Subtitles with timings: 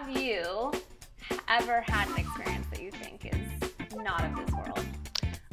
[0.00, 0.72] Have you
[1.48, 4.80] ever had an experience that you think is not of this world?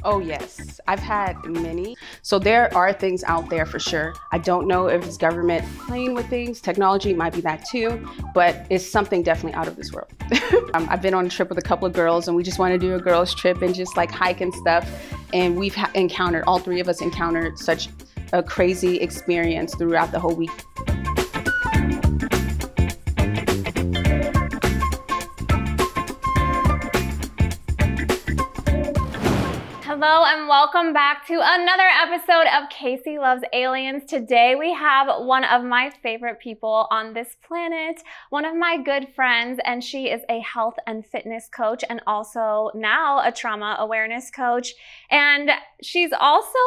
[0.04, 0.80] Oh, yes.
[0.88, 1.98] I've had many.
[2.22, 4.14] So there are things out there for sure.
[4.32, 6.62] I don't know if it's government playing with things.
[6.62, 10.10] Technology might be that too, but it's something definitely out of this world.
[10.72, 12.72] um, I've been on a trip with a couple of girls and we just want
[12.72, 14.88] to do a girls' trip and just like hike and stuff.
[15.34, 17.90] And we've ha- encountered, all three of us encountered such
[18.32, 20.50] a crazy experience throughout the whole week.
[30.00, 34.04] Hello and welcome back to another episode of Casey Loves Aliens.
[34.04, 39.08] Today we have one of my favorite people on this planet, one of my good
[39.16, 44.30] friends, and she is a health and fitness coach and also now a trauma awareness
[44.30, 44.72] coach.
[45.10, 45.50] And
[45.82, 46.58] she's also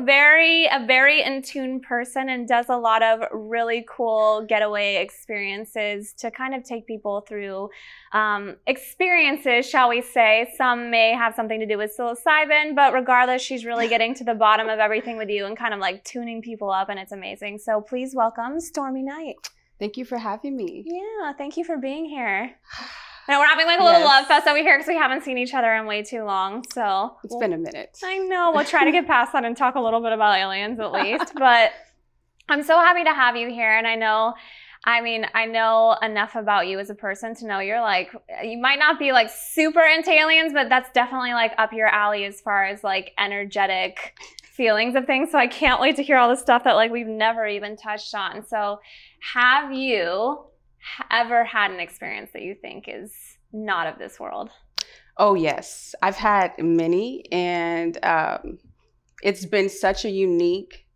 [0.00, 6.12] very, a very in tune person and does a lot of really cool getaway experiences
[6.14, 7.70] to kind of take people through
[8.12, 10.52] um, experiences, shall we say.
[10.56, 14.34] Some may have something to do with psilocybin, but regardless, she's really getting to the
[14.34, 17.58] bottom of everything with you and kind of like tuning people up, and it's amazing.
[17.58, 19.36] So please welcome Stormi Knight.
[19.78, 20.84] Thank you for having me.
[20.86, 22.52] Yeah, thank you for being here.
[23.28, 24.08] And we're having like a little Yes.
[24.08, 26.64] love fest over here because we haven't seen each other in way too long.
[26.74, 27.96] So It's we'll- been a minute.
[28.02, 28.50] I know.
[28.52, 31.34] We'll try to get past that and talk a little bit about aliens at least.
[31.36, 31.70] But
[32.48, 33.70] I'm so happy to have you here.
[33.70, 34.34] And I know,
[34.84, 38.10] I mean, I know enough about you as a person to know you're like,
[38.42, 42.24] you might not be like super into aliens, but that's definitely like up your alley
[42.24, 45.30] as far as like energetic feelings of things.
[45.30, 48.14] So I can't wait to hear all the stuff that like we've never even touched
[48.14, 48.46] on.
[48.46, 48.80] So
[49.34, 50.44] have you
[51.10, 53.12] ever had an experience that you think is
[53.52, 54.50] not of this world?
[55.16, 55.94] Oh, yes.
[56.02, 58.58] I've had many, and um,
[59.22, 60.86] it's been such a unique,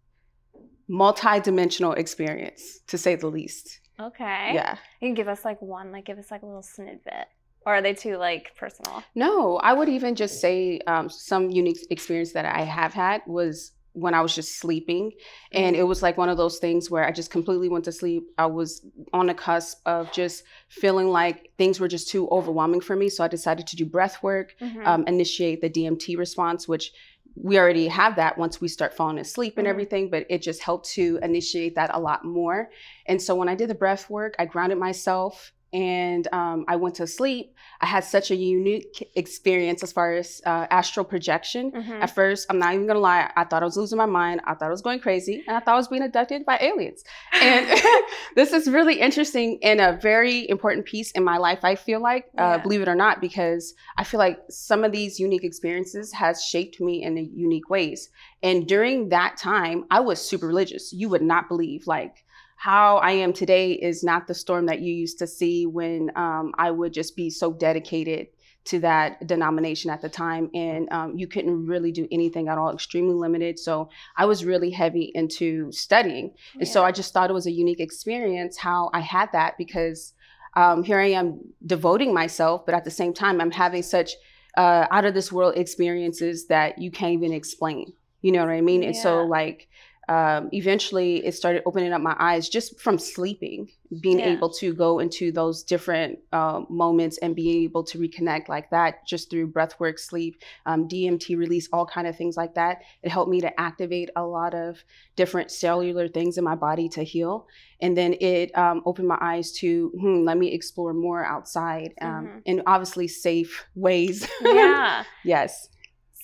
[0.89, 3.81] multi dimensional experience, to say the least.
[4.01, 4.53] Okay.
[4.55, 4.77] Yeah.
[5.01, 7.27] You can give us like one, like give us like a little snippet.
[7.67, 9.03] Or are they too like personal?
[9.15, 13.73] No, I would even just say um, some unique experience that I have had was
[13.93, 15.13] when I was just sleeping.
[15.53, 18.25] And it was like one of those things where I just completely went to sleep.
[18.37, 22.97] I was on the cusp of just feeling like things were just too overwhelming for
[22.97, 23.09] me.
[23.09, 24.57] So I decided to do breath work.
[24.61, 24.85] Mhm.
[24.87, 26.93] um, initiate the DMT response, which
[27.37, 29.71] we already have that once we start falling asleep and Mhm.
[29.71, 32.71] everything, but it just helped to initiate that a lot more.
[33.07, 36.95] And so when I did the breath work, I grounded myself and um, I went
[36.97, 37.55] to sleep.
[37.81, 41.73] I had such a unique experience as far as uh, astral projection.
[41.73, 42.01] Mhm.
[42.03, 44.41] At first, I'm not even gonna lie, I thought I was losing my mind.
[44.45, 47.03] I thought I was going crazy, and I thought I was being abducted by aliens.
[47.33, 47.67] And
[48.37, 51.61] this is really interesting and a very important piece in my life.
[51.65, 52.59] I feel like, uh, Yeah.
[52.59, 56.81] believe it or not, because I feel like some of these unique experiences has shaped
[56.81, 58.11] me in unique ways.
[58.43, 60.93] And during that time, I was super religious.
[60.93, 62.24] You would not believe like
[62.57, 66.53] how I am today is not the storm that you used to see when um,
[66.57, 68.29] I would just be so dedicated
[68.67, 72.73] to that denomination at the time and um, you couldn't really do anything at all
[72.73, 73.59] extremely limited.
[73.59, 76.33] So i was really heavy into studying.
[76.59, 80.15] And so i just thought it was a unique experience how i had that because
[80.55, 84.13] um, here i am devoting myself but at the same time i'm having such
[84.57, 87.93] uh, out of this world experiences that you can't even explain.
[88.23, 88.83] You know what i mean?
[88.83, 89.69] And so like
[90.09, 93.69] um, eventually it started opening up my eyes just from sleeping
[94.01, 94.31] being Yeah.
[94.31, 99.07] able to go into those different uh, moments and be able to reconnect like that
[99.07, 103.11] just through breath work sleep um, dmt release all kind of things like that it
[103.11, 104.83] helped me to activate a lot of
[105.17, 107.47] different cellular things in my body to heal
[107.81, 112.27] and then it um, opened my eyes to hmm, let me explore more outside um,
[112.27, 112.43] Mhm.
[112.47, 115.05] in obviously safe ways yeah.
[115.25, 115.69] yes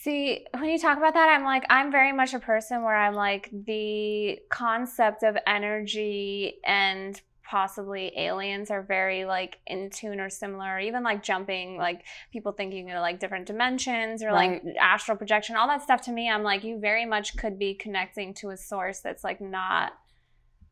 [0.03, 3.15] See, when you talk about that, I'm like, I'm very much a person where I'm
[3.15, 10.77] like, the concept of energy and possibly aliens are very like in tune or similar,
[10.77, 15.57] or even like jumping, like people thinking of like different dimensions or like astral projection,
[15.57, 18.57] all that stuff to me, I'm like, you very much could be connecting to a
[18.57, 19.93] source that's like not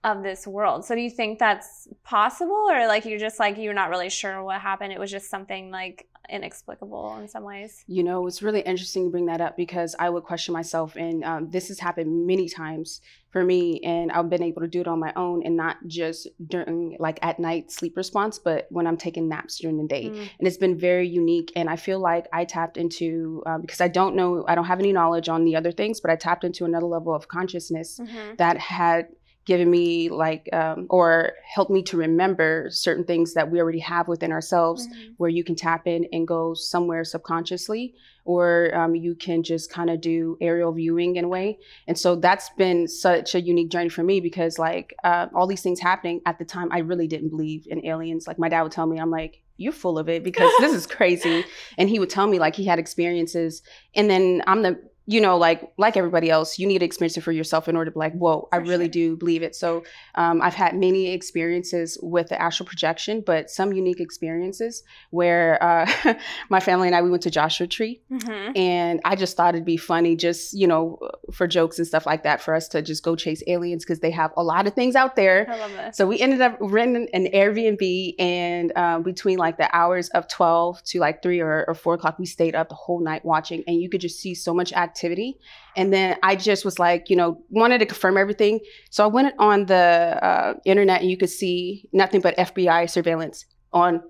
[0.05, 0.87] of this world.
[0.87, 4.43] So do you think that's possible or like you're just like you're not really sure
[4.43, 4.93] what happened?
[4.93, 7.85] It was just something like inexplicable in some ways.
[7.87, 11.25] You know, it's really interesting to bring that up because I would question myself, and
[11.25, 14.89] um, this has happened many times for me, and I've been able to do it
[14.89, 18.97] on my own and not just during like at night sleep response, but when I'm
[18.97, 20.09] taking naps during the day.
[20.11, 20.29] Mm.
[20.39, 23.89] And it's been very unique, and I feel like I tapped into uh, because I
[23.89, 26.65] don't know, I don't have any knowledge on the other things, but I tapped into
[26.65, 28.37] another level of consciousness Mhm.
[28.39, 29.09] that had
[29.49, 34.07] given me like um, or helped me to remember certain things that we already have
[34.07, 35.13] within ourselves mm-hmm.
[35.17, 37.95] where you can tap in and go somewhere subconsciously
[38.27, 41.59] or um, you can just kind of do aerial viewing in a way.
[41.87, 45.63] And so that's been such a unique journey for me because like uh, all these
[45.63, 48.27] things happening at the time i really didn't believe in aliens.
[48.27, 50.87] Like my dad would tell me i'm like you're full of it because this is
[50.99, 51.43] crazy.
[51.79, 53.63] And he would tell me like he had experiences.
[53.95, 54.79] And then i'm the
[55.09, 57.91] you know, like like everybody else, you need to experience it for yourself in order
[57.91, 58.91] to be like, whoa, I really sure.
[58.91, 59.57] do believe it.
[59.57, 59.83] So
[60.17, 66.15] um, I've had many experiences with the astral projection, but some unique experiences where uh,
[66.51, 68.53] my family and I we went to Joshua Tree, mm-hmm.
[68.55, 70.99] and I just thought it'd be funny, just you know,
[71.33, 74.11] for jokes and stuff like that, for us to just go chase aliens because they
[74.11, 75.47] have a lot of things out there.
[75.51, 75.95] I love.
[75.95, 80.83] So we ended up renting an Airbnb, and um, between like the hours of twelve
[80.85, 83.81] to like three or, or four o'clock, we stayed up the whole night watching, and
[83.81, 85.39] you could just see so much activity activity.
[85.77, 88.61] And then I just was like, you know, wanted to confirm everything.
[88.91, 89.75] So I went on the
[90.23, 94.03] uh, internet and you could see nothing but FBI surveillance on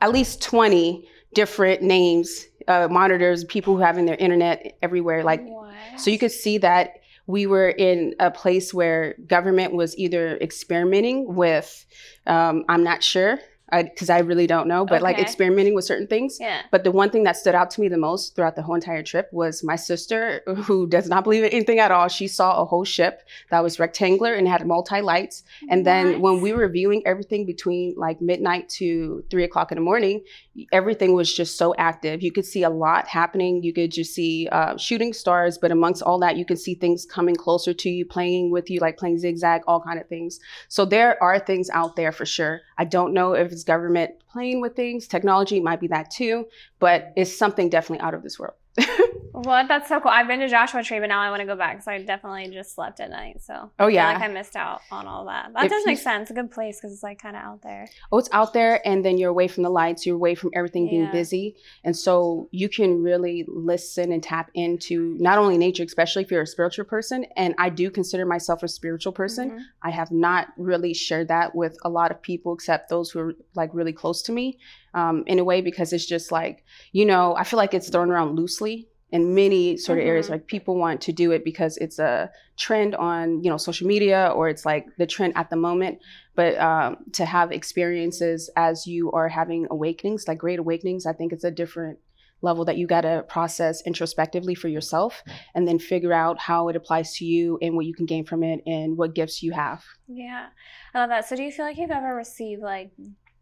[0.00, 5.24] at least 20 different names, uh, monitors, people who having their internet everywhere.
[5.24, 5.74] Like, what?
[5.96, 6.90] so you could see that
[7.26, 11.86] we were in a place where government was either experimenting with,
[12.26, 13.38] um, I'm not sure,
[13.70, 15.02] because I, I, really don't know, but okay.
[15.02, 16.38] like experimenting with certain things.
[16.40, 16.62] Yeah.
[16.70, 19.02] But the one thing that stood out to me the most throughout the whole entire
[19.02, 22.08] trip was my sister, who does not believe in anything at all.
[22.08, 25.44] She saw a whole ship that was rectangular and had multi lights.
[25.70, 29.82] And then when we were viewing everything between like midnight to three o'clock in the
[29.82, 30.22] morning,
[30.72, 32.22] everything was just so active.
[32.22, 33.62] You could see a lot happening.
[33.62, 37.06] You could just see uh, shooting stars, but amongst all that, you could see things
[37.06, 40.38] coming closer to you, playing with you, like playing zigzag, all kind of things.
[40.68, 42.60] So there are things out there for sure.
[42.78, 45.06] I don't know if it's government playing with things.
[45.06, 46.46] Technology might be that too,
[46.78, 48.54] but it's something definitely out of this world.
[49.34, 49.66] What?
[49.66, 50.12] That's so cool.
[50.12, 51.82] I've been to Joshua Tree, but now I want to go back.
[51.82, 53.42] So I definitely just slept at night.
[53.42, 55.52] So oh yeah, I like I missed out on all that.
[55.52, 56.30] That if does make sense.
[56.30, 57.88] A good place because it's like kind of out there.
[58.12, 60.06] Oh, it's out there, and then you're away from the lights.
[60.06, 61.10] You're away from everything being yeah.
[61.10, 66.30] busy, and so you can really listen and tap into not only nature, especially if
[66.30, 67.26] you're a spiritual person.
[67.36, 69.50] And I do consider myself a spiritual person.
[69.50, 69.62] Mm-hmm.
[69.82, 73.34] I have not really shared that with a lot of people, except those who are
[73.56, 74.58] like really close to me.
[74.94, 78.10] Um, in a way, because it's just like you know, I feel like it's thrown
[78.10, 80.08] around loosely in many sort of mm-hmm.
[80.08, 83.86] areas like people want to do it because it's a trend on you know social
[83.86, 85.98] media or it's like the trend at the moment.
[86.34, 91.32] But um, to have experiences as you are having awakenings like great awakenings i think
[91.32, 91.98] it's a different
[92.44, 95.22] level that you got to process introspectively for yourself
[95.54, 98.44] and then figure out how it applies to you and what you can gain from
[98.44, 99.82] it and what gifts you have.
[100.06, 100.48] Yeah.
[100.92, 101.26] I love that.
[101.26, 102.92] So do you feel like you've ever received like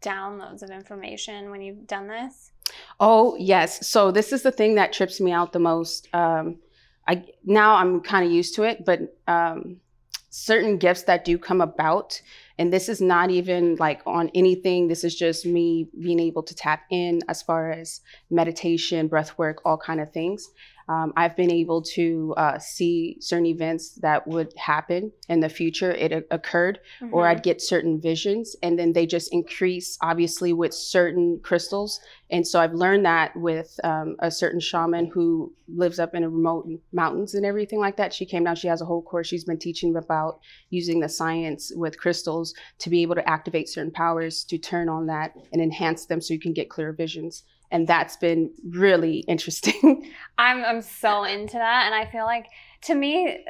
[0.03, 2.51] downloads of information when you've done this
[2.99, 3.87] Oh yes.
[3.87, 6.07] So this is the thing that trips me out the most.
[6.13, 6.59] Um,
[7.07, 9.77] I now I'm kind of used to it, but um,
[10.29, 12.21] certain gifts that do come about,
[12.57, 14.87] and this is not even like on anything.
[14.87, 19.61] This is just me being able to tap in as far as meditation, breath work,
[19.65, 20.49] all kind of things
[20.87, 25.91] um, I've been able to uh, see certain events that would happen in the future.
[25.91, 27.13] It occurred, mm-hmm.
[27.13, 31.99] or I'd get certain visions, and then they just increase, obviously, with certain crystals.
[32.29, 36.29] And so I've learned that with um, a certain shaman who lives up in a
[36.29, 38.13] remote mountains and everything like that.
[38.13, 39.27] She came down, she has a whole course.
[39.27, 40.39] She's been teaching about
[40.69, 45.07] using the science with crystals to be able to activate certain powers to turn on
[45.07, 50.09] that and enhance them so you can get clear visions and that's been really interesting.
[50.37, 52.45] I'm I'm so into that, and I feel like
[52.83, 53.43] to me.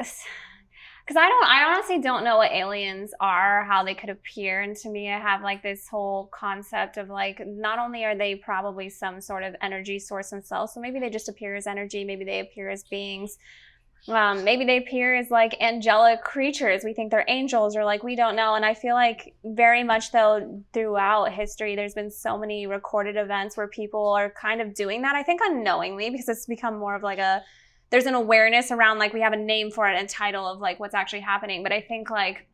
[1.06, 4.62] Because I don't, I honestly don't know what aliens are, how they could appear.
[4.62, 8.36] And to me, I have like this whole concept of like, not only are they
[8.36, 12.24] probably some sort of energy source themselves, so maybe they just appear as energy, maybe
[12.24, 13.38] they appear as beings,
[14.10, 16.84] um, maybe they appear as like angelic creatures.
[16.84, 18.56] We think they're angels, or like we don't know.
[18.56, 23.56] And I feel like very much though throughout history, there's been so many recorded events
[23.56, 25.16] where people are kind of doing that.
[25.16, 27.44] I think unknowingly because it's become more of like a
[27.92, 30.80] there's an awareness around like we have a name for it and title of like
[30.80, 31.64] what's actually happening.
[31.64, 32.46] But I think like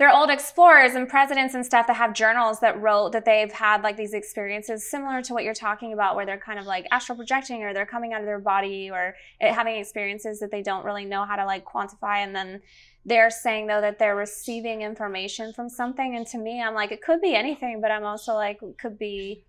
[0.00, 3.52] there are old explorers and presidents and stuff that have journals that wrote that they've
[3.52, 6.86] had like these experiences similar to what you're talking about where they're kind of like
[6.90, 10.86] astral projecting or they're coming out of their body or having experiences that they don't
[10.86, 12.24] really know how to like quantify.
[12.24, 12.62] And then
[13.04, 16.16] they're saying though that they're receiving information from something.
[16.16, 18.98] And to me i'm like it could be anything but i'm also like it could
[18.98, 19.44] be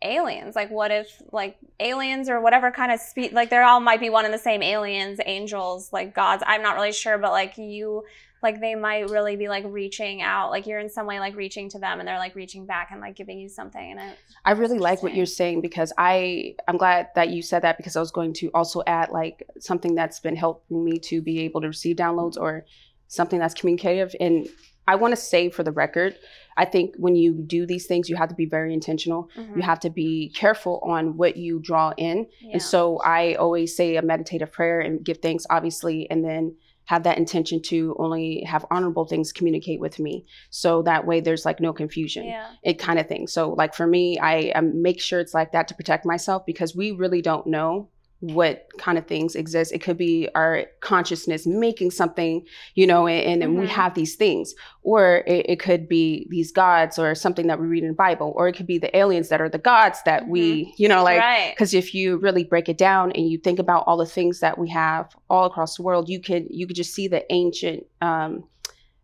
[0.00, 0.54] aliens.
[0.54, 4.10] Like what if like aliens or whatever kind of speed like they're all might be
[4.10, 6.44] one and the same aliens angels like gods.
[6.46, 8.04] I'm not really sure but like you
[8.42, 11.68] like they might really be like reaching out like you're in some way like reaching
[11.68, 14.52] to them and they're like reaching back and like giving you something and it i
[14.52, 18.00] really like what you're saying because i i'm glad that you said that because i
[18.00, 21.66] was going to also add like something that's been helping me to be able to
[21.66, 22.64] receive downloads or
[23.08, 24.14] something that's communicative.
[24.20, 24.48] And
[24.86, 26.16] I want to say for the record,
[26.56, 29.28] I think when you do these things, you have to be very intentional.
[29.36, 29.56] Mhm.
[29.56, 32.26] You have to be careful on what you draw in.
[32.40, 32.52] Yeah.
[32.52, 36.54] And so I always say a meditative prayer and give thanks, obviously, and then
[36.88, 40.24] have that intention to only have honorable things communicate with me.
[40.48, 42.24] So that way there's like no confusion.
[42.24, 42.50] yeah.
[42.62, 43.26] It kind of thing.
[43.26, 46.74] So like for me, I, I make sure it's like that to protect myself because
[46.74, 47.90] we really don't know
[48.20, 49.72] what kind of things exist.
[49.72, 52.44] It could be our consciousness making something,
[52.74, 53.68] you know, and, and we Mhm.
[53.68, 54.54] have these things.
[54.82, 58.32] Or it, it could be these gods or something that we read in the Bible.
[58.36, 61.20] Or it could be the aliens that are the gods that we, you know, like
[61.20, 61.52] right.
[61.54, 64.58] because if you really break it down and you think about all the things that
[64.58, 68.44] we have all across the world you could you could just see the ancient um,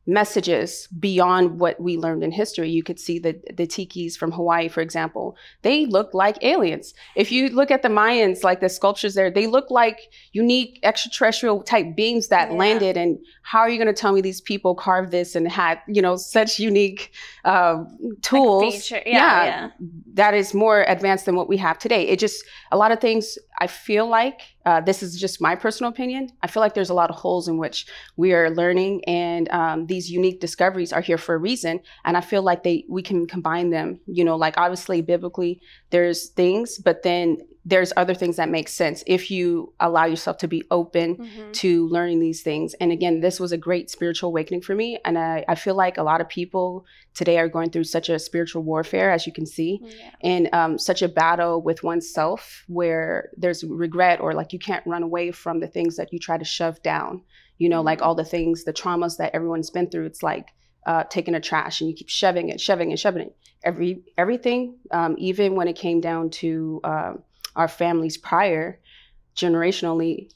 [0.06, 4.68] messages beyond what we learned in history you could see the the tikis from hawaii
[4.68, 9.14] for example they look like aliens if you look at the mayans like the sculptures
[9.14, 12.56] there they look like unique extraterrestrial type beings that Yeah.
[12.58, 15.78] landed and how are you going to tell me these people carved this and had
[15.88, 17.12] you know such unique
[17.44, 19.70] uh, Like tools yeah, yeah.
[20.14, 22.08] that is more advanced than what we have today.
[22.08, 23.38] It just a lot of things.
[23.60, 26.30] I feel like uh, this is just my personal opinion.
[26.42, 29.86] I feel like there's a lot of holes in which we are learning, and um,
[29.86, 31.80] these unique discoveries are here for a reason.
[32.04, 34.00] And I feel like they we can combine them.
[34.06, 39.02] You know, like obviously biblically, there's things, but then there's other things that make sense
[39.06, 41.52] if you allow yourself to be open Mhm.
[41.54, 42.74] to learning these things.
[42.74, 44.98] And again, this was a great spiritual awakening for me.
[45.04, 48.18] And I, I feel like a lot of people today are going through such a
[48.18, 50.10] spiritual warfare, as you can see, Yeah.
[50.22, 55.02] and um, such a battle with oneself where there's regret or like you can't run
[55.02, 57.22] away from the things that you try to shove down.
[57.56, 58.06] You know, like Mhm.
[58.06, 60.06] all the things, the traumas that everyone's been through.
[60.06, 60.48] It's like
[60.86, 63.36] uh, taking a trash and you keep shoving it, shoving it, shoving it.
[63.64, 67.22] Every everything, um, even when it came down to um,
[67.56, 68.78] our families prior,
[69.36, 70.30] generationally,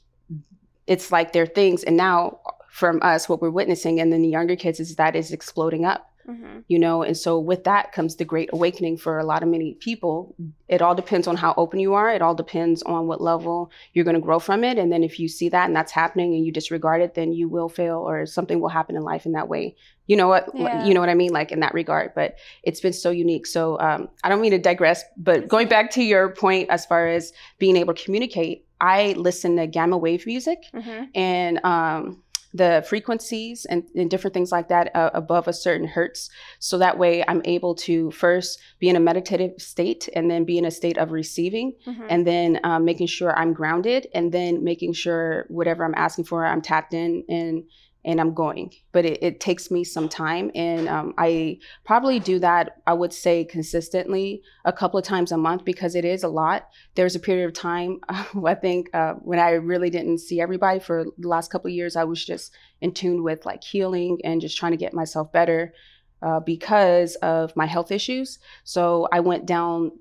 [0.87, 1.83] it's like they're things.
[1.83, 5.31] And now from us, what we're witnessing, and then the younger kids is that is
[5.31, 6.63] exploding up Mhm.
[6.67, 9.73] you know and so with that comes the great awakening for a lot of many
[9.87, 10.35] people.
[10.67, 12.09] It all depends on how open you are.
[12.13, 14.77] It all depends on what level you're going to grow from it.
[14.77, 17.49] And then if you see that and that's happening and you disregard it then you
[17.49, 19.75] will fail or something will happen in life in that way.
[20.05, 20.43] You know what?
[20.53, 20.85] Yeah.
[20.85, 21.31] you know what i mean?
[21.39, 22.13] Like in that regard.
[22.13, 22.29] But
[22.63, 23.45] it's been so unique.
[23.47, 27.07] So um, i don't mean to digress but going back to your point as far
[27.07, 30.59] as being able to communicate i listen to gamma wave music.
[30.73, 31.07] Mhm.
[31.15, 36.29] and um, the frequencies and, and different things like that uh, above a certain hertz.
[36.59, 40.57] So that way I'm able to first be in a meditative state and then be
[40.57, 42.05] in a state of receiving Mhm.
[42.09, 46.45] and then um, making sure I'm grounded and then making sure whatever I'm asking for,
[46.45, 47.63] I'm tapped in and
[48.05, 48.73] and I'm going.
[48.91, 53.13] But it, it takes me some time and um, I probably do that, I would
[53.13, 56.69] say consistently a couple of times a month because it is a lot.
[56.95, 57.99] There's a period of time
[58.45, 61.95] i think uh, when i really didn't see everybody for the last couple of years
[61.95, 65.73] i was just in tune with like healing and just trying to get myself better
[66.21, 68.39] uh, because of my health issues.
[68.63, 69.91] So i went down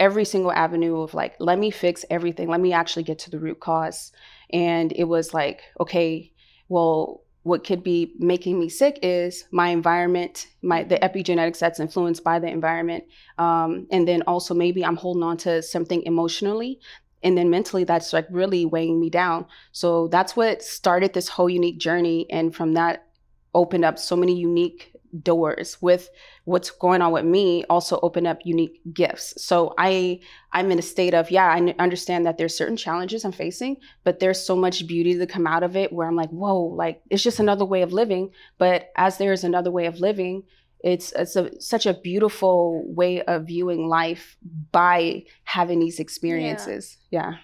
[0.00, 2.48] every single avenue of like let me fix everything.
[2.48, 4.12] Let me actually get to the root cause.
[4.50, 6.32] And it was like okay
[6.68, 12.22] well what could be making me sick is my environment my the epigenetics that's influenced
[12.22, 13.04] by the environment
[13.38, 16.78] um, and then also maybe i'm holding on to something emotionally
[17.22, 19.46] and then mentally that's like really weighing me down.
[19.72, 23.06] So that's what started this whole unique journey and from that
[23.54, 26.08] opened up so many unique doors with
[26.44, 29.34] what's going on with me also open up unique gifts.
[29.42, 30.20] So i
[30.52, 34.18] i'm in a state of yeah i understand that there's certain challenges i'm facing but
[34.18, 37.22] there's so much beauty to come out of it where i'm like whoa like it's
[37.22, 38.30] just another way of living.
[38.58, 40.44] But as there's another way of living
[40.82, 44.36] it's it's a, such a beautiful way of viewing life
[44.72, 46.98] by having these experiences.
[47.10, 47.34] Yeah,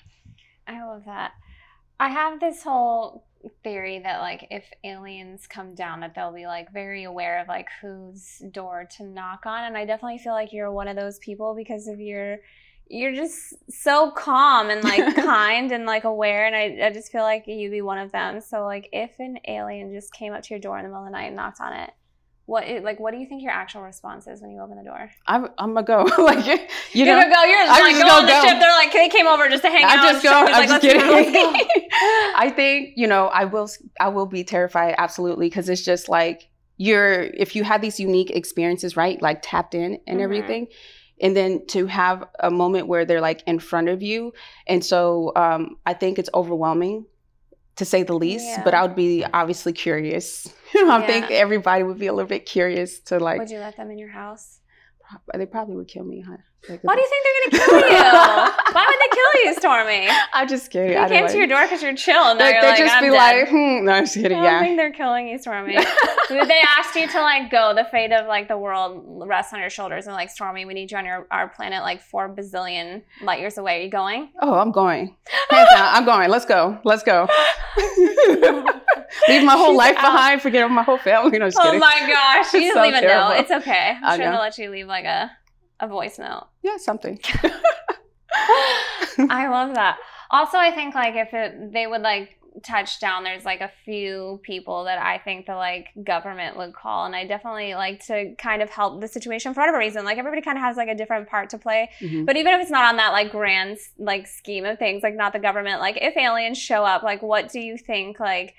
[0.67, 1.33] I love that.
[2.01, 3.28] I have this whole
[3.63, 7.69] theory that like if aliens come down that they'll be like very aware of like
[7.81, 11.55] whose door to knock on and I definitely feel like you're one of those people
[11.55, 12.39] because of your
[12.91, 17.23] you're just so calm and like kind and like aware and I, I just feel
[17.23, 18.41] like you'd be one of them.
[18.41, 21.09] So like if an alien just came up to your door in the middle of
[21.09, 21.91] the night and knocked on it,
[22.49, 24.83] what it, like what do you think your actual response is when you open the
[24.83, 25.11] door?
[25.27, 26.57] I'm, I'm gonna go like you
[26.93, 27.45] You're know gonna go.
[27.45, 28.41] You're just I like just go on the go.
[28.43, 28.59] ship.
[28.59, 29.91] They're like they came over just to hang out.
[29.91, 30.13] I out.
[30.13, 31.53] just go- I'm like, just let's go, let's kidding.
[31.53, 31.87] go.
[32.37, 33.69] I think you know I will
[34.01, 38.31] I will be terrified absolutely because it's just like you're if you have these unique
[38.31, 40.23] experiences right like tapped in and Mhm.
[40.23, 40.67] everything
[41.21, 44.33] and then to have a moment where they're like in front of you
[44.67, 47.05] and so um, I think it's overwhelming
[47.79, 48.63] to say the least Yeah.
[48.65, 51.07] but I would be obviously curious I Yeah.
[51.07, 53.99] think everybody would be a little bit curious to like Would you let them in
[53.99, 54.61] your house?
[55.35, 56.21] They probably would kill me.
[56.21, 56.37] Huh?
[56.69, 58.05] Like, Why do you think they're gonna kill you?
[58.73, 60.15] Why would they kill you, Stormi?
[60.35, 61.01] I'm just kidding.
[61.01, 62.23] They came to your door because you're chill.
[62.23, 63.17] And like, they like, just be dead.
[63.17, 63.85] like, hmm.
[63.85, 64.39] no, I'm just kidding.
[64.39, 64.61] I don't yeah.
[64.61, 65.77] think they're killing you, Stormi.
[66.29, 67.75] they asked you to like go.
[67.75, 70.91] The fate of like the world rests on your shoulders, and like Stormi, we need
[70.91, 73.81] you on your our planet like four bazillion light years away.
[73.81, 74.31] Are you going?
[74.43, 75.17] Oh, I'm going.
[75.51, 76.29] Hands down, I'm going.
[76.29, 76.79] Let's go.
[76.85, 77.29] Let's go.
[79.29, 80.13] Leave my whole She's life out.
[80.13, 80.43] behind.
[80.43, 81.39] Forget of my whole family.
[81.39, 81.81] No, just oh kidding.
[81.81, 83.37] my gosh, you so leave a note.
[83.39, 83.97] It's okay.
[84.03, 85.31] I'm sure they'll let you leave like a
[85.81, 86.49] a voice note.
[86.63, 87.19] Yeah, something.
[89.31, 89.99] I love that.
[90.31, 94.41] Also, I think like if it, they would like touch down, there's like a few
[94.43, 98.63] people that I think the like government would call, and I definitely like to kind
[98.63, 100.05] of help the situation for whatever reason.
[100.05, 102.25] Like everybody kind of has like a different part to play, mm-hmm.
[102.25, 105.33] but even if it's not on that like grand like scheme of things, like not
[105.33, 108.55] the government, like if aliens show up, like what do you think like?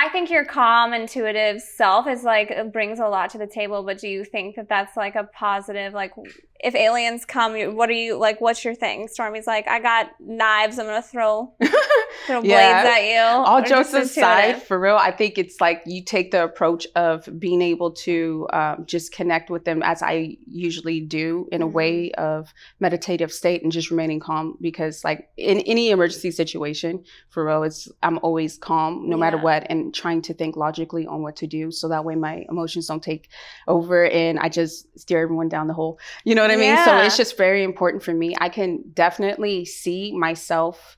[0.00, 3.82] I think your calm, intuitive self is like brings a lot to the table.
[3.82, 5.92] But do you think that that's like a positive?
[5.92, 6.12] Like,
[6.62, 8.40] if aliens come, what are you like?
[8.40, 9.08] What's your thing?
[9.08, 10.78] Stormi's like, I got knives.
[10.78, 11.52] I'm gonna throw
[12.26, 12.82] throw yeah.
[12.82, 13.44] blades at you.
[13.44, 17.62] All jokes aside, for real, I think it's like you take the approach of being
[17.62, 21.74] able to um, just connect with them as I usually do in a mm-hmm.
[21.74, 24.58] way of meditative state and just remaining calm.
[24.60, 29.20] Because like in any emergency situation, for real, it's I'm always calm no yeah.
[29.20, 32.44] matter what and trying to think logically on what to do so that way my
[32.48, 33.30] emotions don't take
[33.66, 35.98] over and I just steer everyone down the hole.
[36.24, 36.74] You know what I mean?
[36.74, 36.84] Yeah.
[36.84, 38.34] So it's just very important for me.
[38.40, 40.96] I can definitely see myself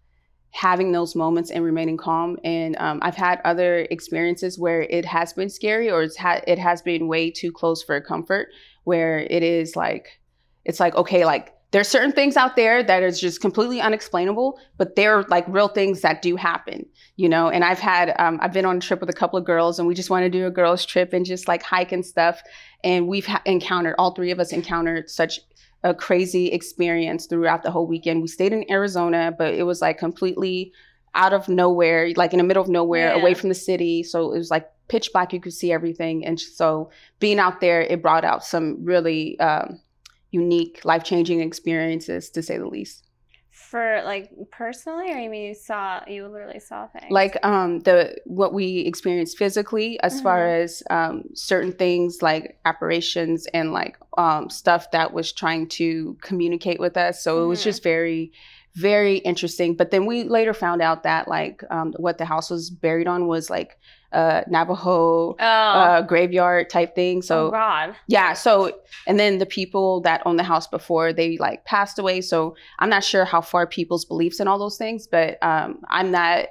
[0.50, 2.38] having those moments and remaining calm.
[2.44, 6.58] And um, I've had other experiences where it has been scary or it's ha- it
[6.58, 8.48] has been way too close for comfort,
[8.84, 10.20] where it is like,
[10.64, 14.94] it's like, okay, like there's certain things out there that is just completely unexplainable, but
[14.94, 16.86] they're like real things that do happen,
[17.16, 17.48] you know.
[17.48, 19.88] And I've had, um, I've been on a trip with a couple of girls, and
[19.88, 22.42] we just want to do a girls' trip and just like hike and stuff.
[22.84, 25.40] And we've ha- encountered, all three of us encountered such
[25.82, 28.20] a crazy experience throughout the whole weekend.
[28.20, 30.72] We stayed in Arizona, but it was like completely
[31.14, 33.20] out of nowhere, like in the middle of nowhere, yeah.
[33.20, 34.02] away from the city.
[34.02, 36.26] So it was like pitch black; you could see everything.
[36.26, 39.80] And so being out there, it brought out some really um,
[40.32, 43.06] unique, life changing experiences to say the least.
[43.52, 47.10] For like personally, or you mean you saw you literally saw things?
[47.10, 50.22] Like um the what we experienced physically, as mm-hmm.
[50.24, 56.16] far as um, certain things like apparitions and like um, stuff that was trying to
[56.22, 57.22] communicate with us.
[57.22, 57.44] So mm-hmm.
[57.44, 57.68] it was mm-hmm.
[57.68, 58.32] just very
[58.74, 59.74] very interesting.
[59.74, 63.26] But then we later found out that like um, what the house was buried on
[63.26, 63.78] was like
[64.12, 65.36] uh, Navajo oh.
[65.38, 67.22] uh, graveyard type thing.
[67.22, 67.94] So oh God.
[68.06, 68.32] Yeah.
[68.32, 72.20] So and then the people that owned the house before they like passed away.
[72.20, 76.10] So I'm not sure how far people's beliefs and all those things, but um, I'm
[76.10, 76.46] not.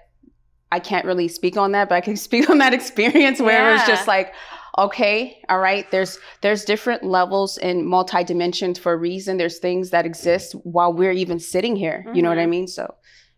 [0.74, 3.70] I can't really speak on that, but I can speak on that experience where yeah.
[3.70, 4.34] it was just like,
[4.78, 9.38] okay, all right, there's there's different levels and multi dimensions for a reason.
[9.38, 12.04] There's things that exist while we're even sitting here.
[12.06, 12.16] Mm-hmm.
[12.16, 12.52] You know what I mm-hmm.
[12.52, 12.68] mean?
[12.68, 12.96] So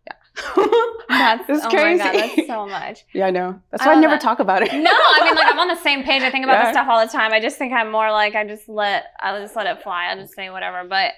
[0.08, 0.14] yeah
[1.10, 2.04] that's it's oh crazy.
[2.04, 3.06] god, that's so much.
[3.14, 3.60] yeah, I know.
[3.72, 4.22] That's why I, I never that.
[4.22, 4.74] talk about it.
[4.74, 6.24] no, I mean like I'm on the same page.
[6.24, 6.64] I think about yeah.
[6.66, 7.34] this stuff all the time.
[7.34, 10.12] I just think I'm more like I just let I just let it fly.
[10.12, 10.88] I just say whatever.
[10.88, 11.14] But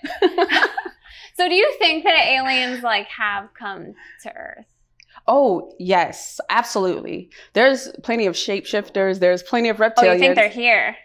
[1.36, 4.66] so do you think that aliens like have come to Earth?
[5.28, 7.30] Oh, yes, absolutely.
[7.54, 10.04] There's plenty of shapeshifters, there's plenty of reptilians.
[10.04, 10.96] Oh, you think they're here?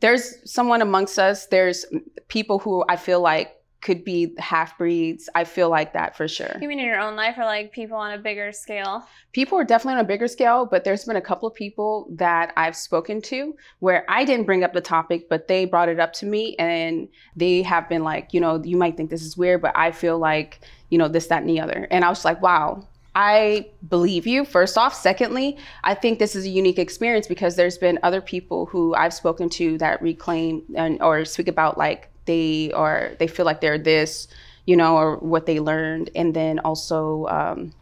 [0.00, 1.46] There's someone amongst us.
[1.46, 1.84] There's
[2.28, 5.28] people who I feel like could be half breeds.
[5.34, 6.56] I feel like that for sure.
[6.60, 9.06] You mean in your own life or like people on a bigger scale?
[9.32, 12.52] People are definitely on a bigger scale, but there's been a couple of people that
[12.56, 16.12] I've spoken to where I didn't bring up the topic, but they brought it up
[16.14, 19.62] to me and they have been like, you know, you might think this is weird,
[19.62, 20.60] but I feel like,
[20.90, 21.86] you know, this, that, and the other.
[21.90, 22.86] And I was like, wow,
[23.20, 24.94] I believe you, first off.
[24.94, 29.12] Secondly, I think this is a unique experience because there's been other people who I've
[29.12, 33.78] spoken to that reclaim and or speak about like they are they feel like they're
[33.78, 34.28] this
[34.66, 37.72] you know or what they learned and then also um,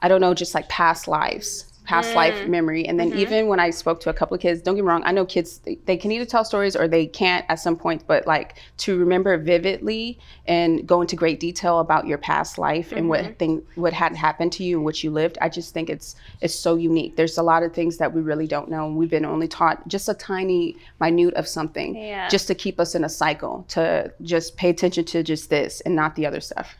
[0.00, 2.16] i don't know just like past lives past mm.
[2.16, 2.86] life memory.
[2.86, 3.18] And then mm-hmm.
[3.18, 5.24] even when I spoke to a couple of kids, don't get me wrong, I know
[5.24, 8.98] kids they, can either tell stories or they can't at some point, but like to
[8.98, 12.98] remember vividly and go into great detail about your past life mm-hmm.
[12.98, 13.32] and what mm-hmm.
[13.34, 16.54] thing what had happened to you and what you lived, I just think it's it's
[16.54, 17.16] so unique.
[17.16, 18.88] There's a lot of things that we really don't know.
[18.88, 22.28] We've been only taught just a tiny minute of something yeah.
[22.28, 25.94] just to keep us in a cycle, to just pay attention to just this and
[25.94, 26.76] not the other stuff.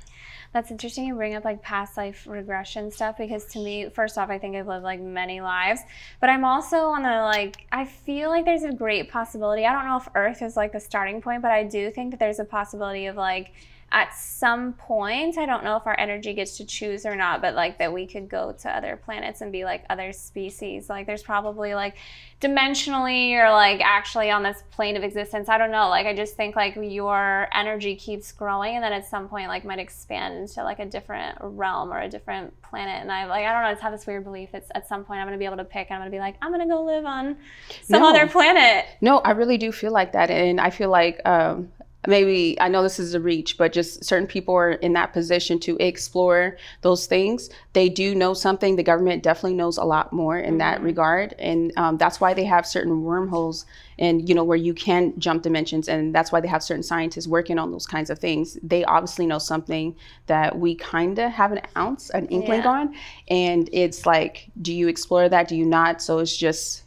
[0.54, 4.30] That's interesting you bring up like past life regression stuff because to me, first off,
[4.30, 5.80] I think I've lived like many lives,
[6.20, 9.66] but I'm also on the like, I feel like there's a great possibility.
[9.66, 12.20] I don't know if Earth is like the starting point, but I do think that
[12.20, 13.50] there's a possibility of like,
[13.94, 17.54] at some point, I don't know if our energy gets to choose or not, but
[17.54, 20.90] like that we could go to other planets and be like other species.
[20.90, 21.96] Like there's probably like
[22.40, 25.48] dimensionally or like actually on this plane of existence.
[25.48, 25.88] I don't know.
[25.88, 29.64] Like I just think like your energy keeps growing and then at some point like
[29.64, 33.00] might expand into like a different realm or a different planet.
[33.00, 35.04] And I like I don't know, I just have this weird belief it's at some
[35.04, 36.82] point I'm gonna be able to pick and I'm gonna be like, I'm gonna go
[36.82, 37.36] live on
[37.84, 38.08] some No.
[38.10, 38.86] other planet.
[39.00, 40.30] No, I really do feel like that.
[40.30, 41.70] And I feel like um,
[42.06, 45.58] maybe, I know this is a reach, but just certain people are in that position
[45.60, 47.50] to explore those things.
[47.72, 48.76] They do know something.
[48.76, 51.34] The government definitely knows a lot more in that regard.
[51.38, 53.66] And um, that's why they have certain wormholes
[53.98, 55.88] and, you know, where you can jump dimensions.
[55.88, 58.58] And that's why they have certain scientists working on those kinds of things.
[58.62, 62.68] They obviously know something that we kind of have an ounce, an inkling Yeah.
[62.68, 62.94] on.
[63.28, 65.48] And it's like, do you explore that?
[65.48, 66.00] Do you not?
[66.00, 66.83] So it's just,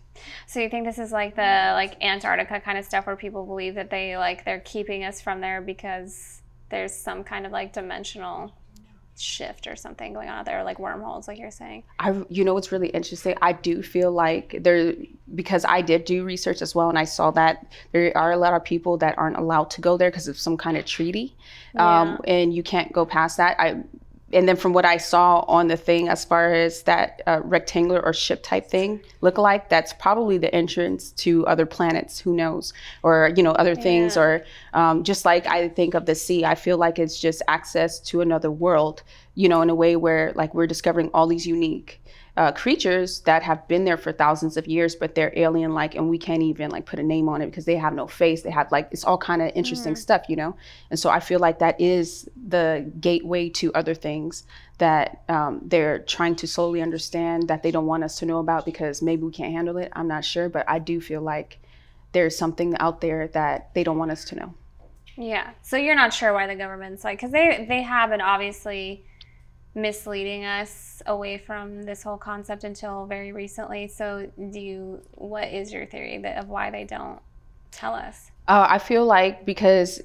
[0.48, 3.76] So you think this is like the like Antarctica kind of stuff where people believe
[3.76, 8.54] that they like they're keeping us from there because there's some kind of like dimensional
[9.20, 11.84] shift or something going on out there, like wormholes, like you're saying.
[12.00, 13.36] I, you know, what's really interesting.
[13.42, 14.94] I do feel like there,
[15.34, 18.54] because I did do research as well, and I saw that there are a lot
[18.54, 21.36] of people that aren't allowed to go there because of some kind of treaty,
[21.76, 23.60] um, and you can't go past that.
[23.60, 23.84] I,
[24.34, 28.04] and then from what I saw on the thing, as far as that uh, rectangular
[28.04, 32.20] or ship type thing look like, that's probably the entrance to other planets.
[32.20, 32.74] Who knows?
[33.04, 34.22] Or you know, other things, Yeah.
[34.22, 38.00] or um, just like I think of the sea, I feel like it's just access
[38.02, 39.04] to another world.
[39.36, 42.02] You know, in a way where like we're discovering all these unique
[42.38, 46.08] uh, creatures that have been there for thousands of years, but they're alien like, and
[46.08, 48.44] we can't even like put a name on it because they have no face.
[48.44, 50.56] They have like, it's all kind of interesting stuff, you know?
[50.92, 54.44] And so I feel like that is the gateway to other things
[54.78, 58.66] that um, they're trying to slowly understand that they don't want us to know about
[58.66, 59.92] because maybe we can't handle it.
[59.94, 61.58] I'm not sure, but I do feel like
[62.12, 64.54] there's something out there that they don't want us to know.
[65.16, 65.50] Yeah.
[65.64, 69.04] So you're not sure why the government's like because they they have an obviously
[69.78, 73.88] misleading us away from this whole concept until very recently.
[73.88, 77.20] So do you what is your theory of why they don't
[77.72, 78.32] tell us?
[78.48, 80.02] Uh, I feel like because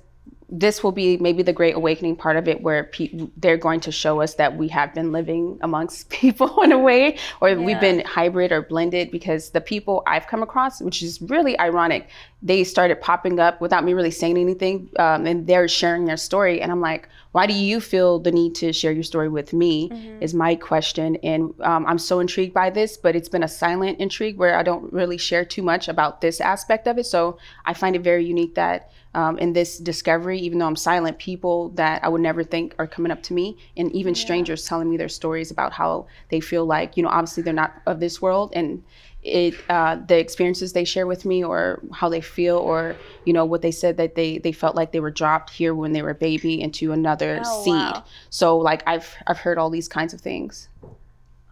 [0.54, 3.90] this will be maybe the great awakening part of it where pe- they're going to
[3.90, 7.56] show us that we have been living amongst people in a way or Yeah.
[7.56, 12.08] we've been hybrid or blended because the people i've come across which is really ironic
[12.42, 16.60] they started popping up without me really saying anything um, and they're sharing their story
[16.60, 19.90] and i'm like why do you feel the need to share your story with me
[20.20, 23.98] is my question and um, i'm so intrigued by this but it's been a silent
[24.00, 27.72] intrigue where i don't really share too much about this aspect of it so i
[27.72, 32.02] find it very unique that um, in this discovery, even though I'm silent, people that
[32.04, 35.08] I would never think are coming up to me, and even strangers telling me their
[35.08, 38.82] stories about how they feel like, you know, obviously they're not of this world, and
[39.22, 43.44] it uh, the experiences they share with me, or how they feel, or you know
[43.44, 46.10] what they said that they they felt like they were dropped here when they were
[46.10, 47.74] a baby into another Oh, seed.
[47.74, 48.04] wow.
[48.30, 50.68] So like I've I've heard all these kinds of things.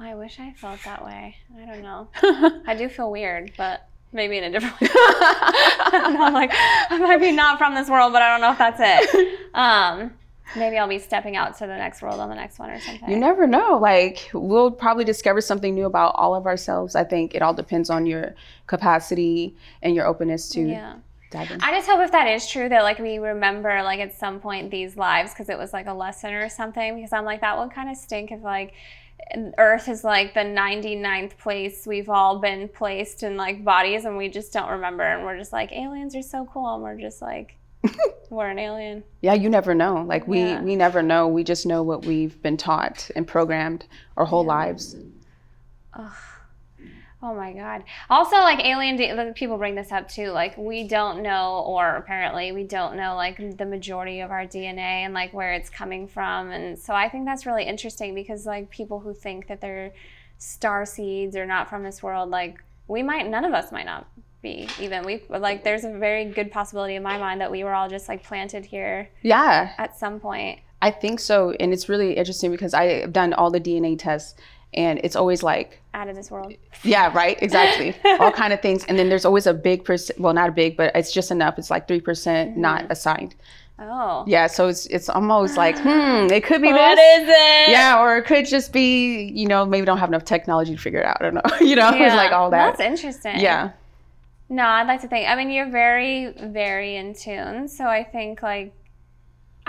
[0.01, 1.37] I wish I felt that way.
[1.61, 2.09] I don't know.
[2.67, 4.89] I do feel weird, but maybe in a different way.
[4.93, 8.53] I don't know, like I might be not from this world, but I don't know
[8.53, 9.39] if that's it.
[9.53, 10.13] Um,
[10.55, 13.11] maybe I'll be stepping out to the next world on the next one or something.
[13.11, 13.79] You never know.
[13.79, 16.95] Like we'll probably discover something new about all of ourselves.
[16.95, 18.37] I think it all depends on your
[18.69, 20.95] capacity and your openness to yeah.
[21.33, 24.71] I just hope if that is true that like we remember like at some point
[24.71, 27.71] these lives because it was like a lesson or something because I'm like that would
[27.71, 28.73] kind of stink if like
[29.59, 34.29] Earth is like the 99th place we've all been placed in like bodies and we
[34.29, 37.57] just don't remember and we're just like aliens are so cool and we're just like
[38.31, 39.03] we're an alien.
[39.23, 40.05] Yeah, you never know.
[40.07, 40.63] Like we Yeah.
[40.63, 41.29] we never know.
[41.29, 44.97] We just know what we've been taught and programmed our whole lives.
[47.23, 47.85] Oh my god.
[48.09, 50.31] Also, like alien, D- like, people bring this up too.
[50.31, 55.05] Like we don't know, or apparently we don't know, like the majority of our DNA
[55.05, 56.51] and like where it's coming from.
[56.51, 59.93] And so I think that's really interesting because like people who think that they're
[60.39, 64.07] star seeds or not from this world, like we might, none of us might not
[64.41, 65.05] be even.
[65.05, 68.09] We like there's a very good possibility in my mind that we were all just
[68.09, 70.61] like planted here Yeah, at some point.
[70.83, 71.51] I think so.
[71.61, 74.35] And it's really interesting because I've done all the DNA tests
[74.75, 76.53] and it's always like Out of this world.
[76.85, 77.95] yeah, right, exactly.
[78.21, 78.85] all kind of things.
[78.85, 81.59] And then there's always a big percent well not a big, but it's just enough.
[81.59, 83.35] It's like three percent not assigned.
[83.83, 84.25] Oh.
[84.29, 87.23] Yeah, so it's it's almost like, hmm, it could be What this.
[87.23, 87.71] is it?
[87.71, 91.01] Yeah, or it could just be, you know, maybe don't have enough technology to figure
[91.01, 91.17] it out.
[91.21, 91.57] I don't know.
[91.67, 92.77] you know, it's like all that.
[92.77, 93.41] That's interesting.
[93.41, 93.71] Yeah.
[94.51, 95.29] No, I'd like to think.
[95.29, 97.69] I mean, you're very, very in tune.
[97.69, 98.75] So I think like,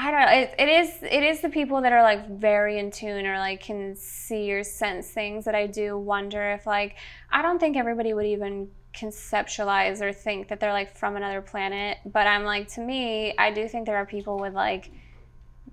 [0.03, 0.31] I don't know.
[0.31, 1.03] It, it is.
[1.03, 4.63] It is the people that are like very in tune or like can see or
[4.63, 6.95] sense things that I do wonder if like
[7.29, 11.99] I don't think everybody would even conceptualize or think that they're like from another planet.
[12.03, 14.89] But I'm like to me, I do think there are people with like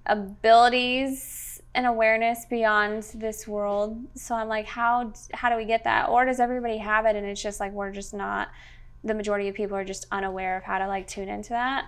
[0.05, 3.99] abilities and awareness beyond this world.
[4.15, 6.11] So I'm like, how how do we get that?
[6.11, 8.49] Or does everybody have it and it's just like we're just not
[9.03, 11.87] the majority of people are just unaware of how to like tune into that?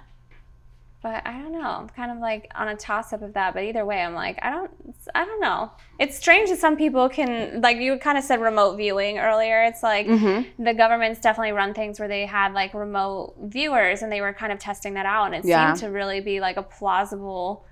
[1.03, 1.61] But I don't know.
[1.61, 3.55] I'm kind of like on a toss up of that.
[3.55, 4.71] But either way, I'm like, I don't,
[5.15, 5.71] I don't know.
[5.99, 9.65] It's strange that some people can, like you kind of said, remote viewing earlier.
[9.65, 10.63] It's like mm-hmm.
[10.63, 14.53] the government's definitely run things where they had like remote viewers, and they were kind
[14.53, 15.73] of testing that out, and it yeah.
[15.73, 17.65] seemed to really be like a plausible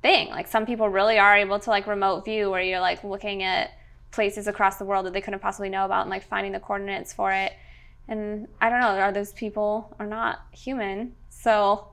[0.00, 0.30] thing.
[0.30, 3.72] Like some people really are able to like remote view, where you're like looking at
[4.10, 7.12] places across the world that they couldn't possibly know about, and like finding the coordinates
[7.12, 7.52] for it.
[8.08, 11.14] And I don't know, are those people are not human?
[11.28, 11.88] So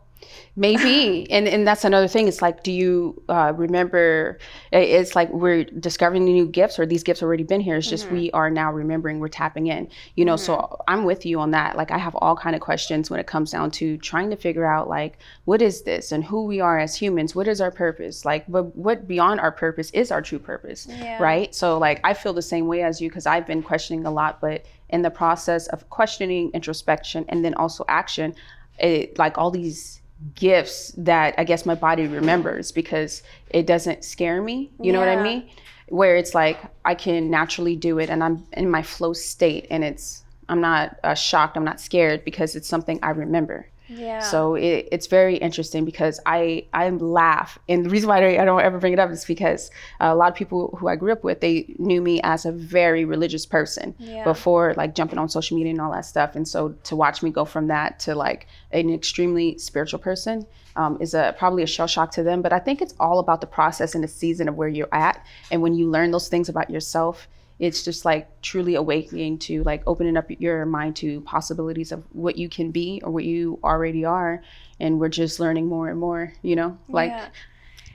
[0.56, 2.28] Maybe, and and that's another thing.
[2.28, 4.40] It's like, do you uh, remember?
[4.72, 7.78] It's like we're discovering new gifts, or these gifts already been here.
[7.78, 8.16] It's just mm-hmm.
[8.16, 9.20] we are now remembering.
[9.20, 9.90] We're tapping in.
[10.16, 10.46] You know, mm-hmm.
[10.46, 11.78] so I'm with you on that.
[11.78, 14.66] Like I have all kind of questions when it comes down to trying to figure
[14.66, 17.36] out like what is this and who we are as humans.
[17.36, 18.26] What is our purpose?
[18.26, 21.22] Like, but what beyond our purpose is our true purpose, yeah.
[21.22, 21.54] right?
[21.54, 24.42] So like I feel the same way as you because I've been questioning a lot,
[24.42, 28.36] but in the process of questioning, introspection, and then also action,
[28.78, 30.01] it like all these
[30.36, 34.72] gifts that I guess my body remembers because it doesn't scare me.
[34.80, 34.92] You yeah.
[34.94, 35.50] know what I mean?
[35.88, 39.84] Where it's like I can naturally do it and I'm in my flow state and
[39.84, 43.68] it's I'm not uh, shocked, I'm not scared because it's something I remember.
[43.94, 44.22] Yeah.
[44.22, 48.62] So it, it's very interesting because I I laugh, and the reason why I don't
[48.62, 51.42] ever bring it up is because a lot of people who I grew up with
[51.42, 54.24] they knew me as a very religious person yeah.
[54.24, 57.30] before like jumping on social media and all that stuff, and so to watch me
[57.30, 60.46] go from that to like an extremely spiritual person
[60.78, 62.42] um, is a probably a shell shock to them.
[62.42, 65.26] But I think it's all about the process and the season of where you're at,
[65.52, 67.28] and when you learn those things about yourself
[67.62, 72.36] it's just like truly awakening to like opening up your mind to possibilities of what
[72.36, 74.44] you can be or what you already are
[74.80, 77.30] and we're just learning more and more you know like yeah.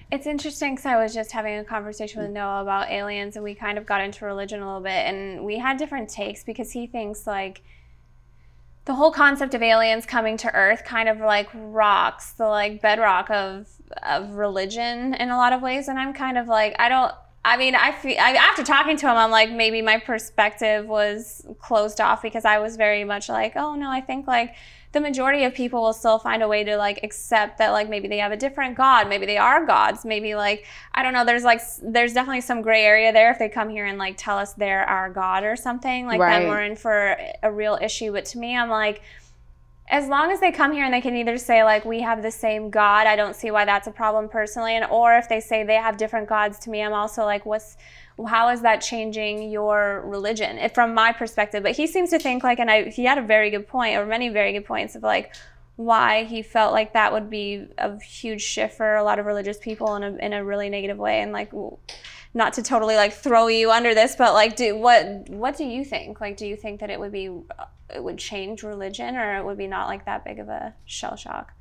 [0.09, 3.57] It's interesting because I was just having a conversation with Noah about aliens, and we
[3.57, 6.87] kind of got into religion a little bit, and we had different takes because he
[6.87, 7.63] thinks like
[8.85, 13.29] the whole concept of aliens coming to Earth kind of like rocks the like bedrock
[13.31, 13.67] of
[14.05, 17.13] of religion in a lot of ways, and I'm kind of like I don't
[17.47, 21.47] I mean, I feel I, after talking to him, I'm like maybe my perspective was
[21.61, 24.57] closed off because I was very much like, oh no, I think like
[24.91, 28.09] the majority of people will still find a way to like accept that like maybe
[28.09, 31.25] they have a different god, maybe they are gods, maybe like I don't know.
[31.25, 34.39] There's like there's definitely some gray area there if they come here and like tell
[34.39, 36.09] us they're our god or something.
[36.09, 36.41] Like right.
[36.41, 38.11] then we're in for a real issue.
[38.11, 39.03] But to me, I'm like
[39.89, 42.31] as long as they come here and they can either say like we have the
[42.31, 45.63] same god i don't see why that's a problem personally and or if they say
[45.63, 47.77] they have different gods to me i'm also like what's
[48.25, 50.59] how is that changing your religion?
[50.59, 53.23] If, from my perspective but he seems to think like and I, he had a
[53.23, 55.35] very good point or many very good points of like
[55.77, 59.59] why he felt like that would be a huge shift for a lot of religious
[59.59, 61.53] people in a, in a really negative way and like
[62.37, 65.85] not to totally like throw you under this but like do what what do you
[65.85, 67.31] think like do you think that it would be
[67.95, 71.17] it would change religion or it would be not like that big of a shell
[71.17, 71.53] shock?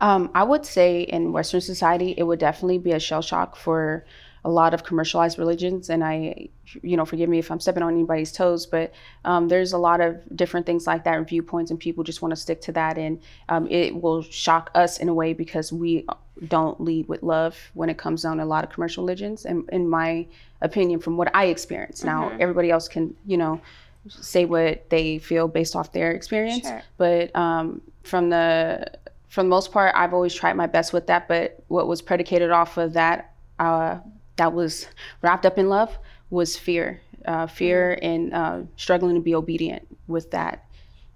[0.00, 4.04] Um, I would say in Western society, it would definitely be a shell shock for
[4.44, 5.88] a lot of commercialized religions.
[5.88, 6.48] And I,
[6.82, 8.92] you know, forgive me if I'm stepping on anybody's toes, but
[9.24, 12.32] um, there's a lot of different things like that and viewpoints, and people just want
[12.32, 12.98] to stick to that.
[12.98, 16.06] And um, it will shock us in a way because we
[16.48, 19.44] don't lead with love when it comes down to a lot of commercial religions.
[19.44, 20.26] And in my
[20.60, 22.30] opinion, from what I experienced, mm-hmm.
[22.30, 23.60] now everybody else can, you know,
[24.08, 26.66] say what they feel based off their experience.
[26.66, 26.82] Sure.
[26.96, 28.90] But um, from the
[29.28, 31.28] from the most part, I've always tried my best with that.
[31.28, 33.98] But what was predicated off of that, uh,
[34.42, 34.88] that was
[35.22, 35.96] wrapped up in love,
[36.30, 38.10] was fear, uh, fear, mm-hmm.
[38.10, 40.64] and uh, struggling to be obedient with that.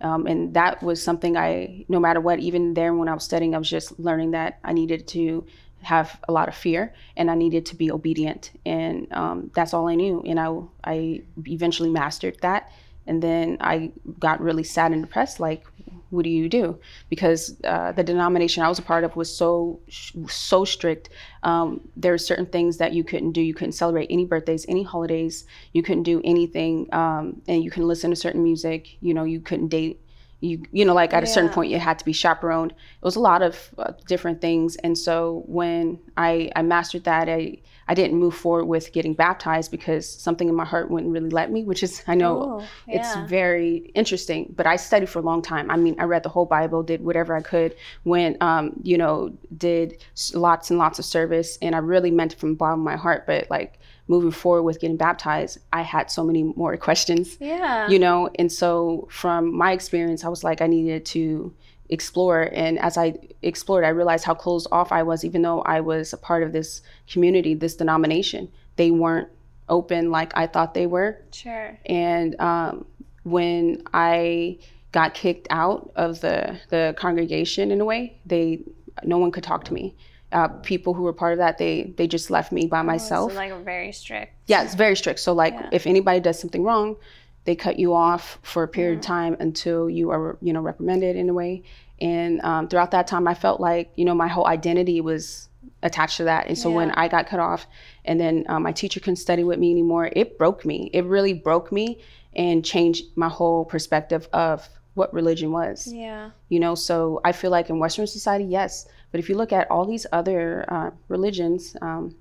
[0.00, 3.52] Um, and that was something I, no matter what, even there when I was studying,
[3.54, 5.44] I was just learning that I needed to
[5.82, 8.52] have a lot of fear and I needed to be obedient.
[8.64, 10.22] And um, that's all I knew.
[10.24, 10.48] And I,
[10.84, 12.70] I eventually mastered that.
[13.08, 15.40] And then I got really sad and depressed.
[15.40, 15.64] Like,
[16.10, 16.78] what do you do?
[17.08, 19.80] Because uh, the denomination I was a part of was so
[20.28, 21.10] so strict.
[21.42, 23.40] Um, there are certain things that you couldn't do.
[23.40, 25.44] You couldn't celebrate any birthdays, any holidays.
[25.72, 28.96] You couldn't do anything, um, and you can listen to certain music.
[29.00, 30.00] You know, you couldn't date
[30.40, 32.72] you you know like at a certain point you had to be chaperoned.
[32.72, 34.76] It was a lot of uh, different things.
[34.76, 37.56] And so when i i mastered that i
[37.88, 41.50] i didn't move forward with getting baptized because something in my heart wouldn't really let
[41.50, 42.96] me which is i know Ooh, yeah.
[43.00, 44.52] it's very interesting.
[44.56, 45.70] But i studied for a long time.
[45.70, 49.32] I mean i read the whole bible did whatever i could went um you know
[49.56, 50.02] did
[50.34, 51.58] lots and lots of service.
[51.62, 53.26] And i really meant it from the bottom of my heart.
[53.26, 57.36] But like moving forward with getting baptized, I had so many more questions.
[57.40, 57.88] Yeah.
[57.88, 61.52] You know, and so from my experience, I was like, I needed to
[61.88, 62.50] explore.
[62.52, 66.12] And as I explored, I realized how closed off I was, even though I was
[66.12, 68.50] a part of this community, this denomination.
[68.76, 69.28] They weren't
[69.68, 71.20] open like I thought they were.
[71.32, 71.78] Sure.
[71.86, 72.86] And um,
[73.24, 74.58] when I
[74.92, 78.60] got kicked out of the the congregation in a way, they
[79.04, 79.94] no one could talk to me.
[80.36, 83.30] Uh, people who were part of that, they they just left me by myself.
[83.30, 84.30] Oh, so like very strict.
[84.52, 85.18] Yeah, it's very strict.
[85.20, 85.70] So like, Yeah.
[85.78, 86.96] if anybody does something wrong,
[87.46, 89.14] they cut you off for a period of Mhm.
[89.14, 91.62] time until you are you know reprimanded in a way.
[92.02, 95.48] And um, throughout that time, I felt like you know my whole identity was
[95.82, 96.42] attached to that.
[96.48, 97.66] And so when I got cut off,
[98.04, 100.90] and then um, my teacher couldn't study with me anymore, it broke me.
[100.92, 101.98] It really broke me
[102.34, 104.68] and changed my whole perspective of
[105.00, 106.30] what religion was Yeah.
[106.48, 108.86] you know so i feel like in western society yes
[109.16, 112.14] but if you look at all these other uh, religions um,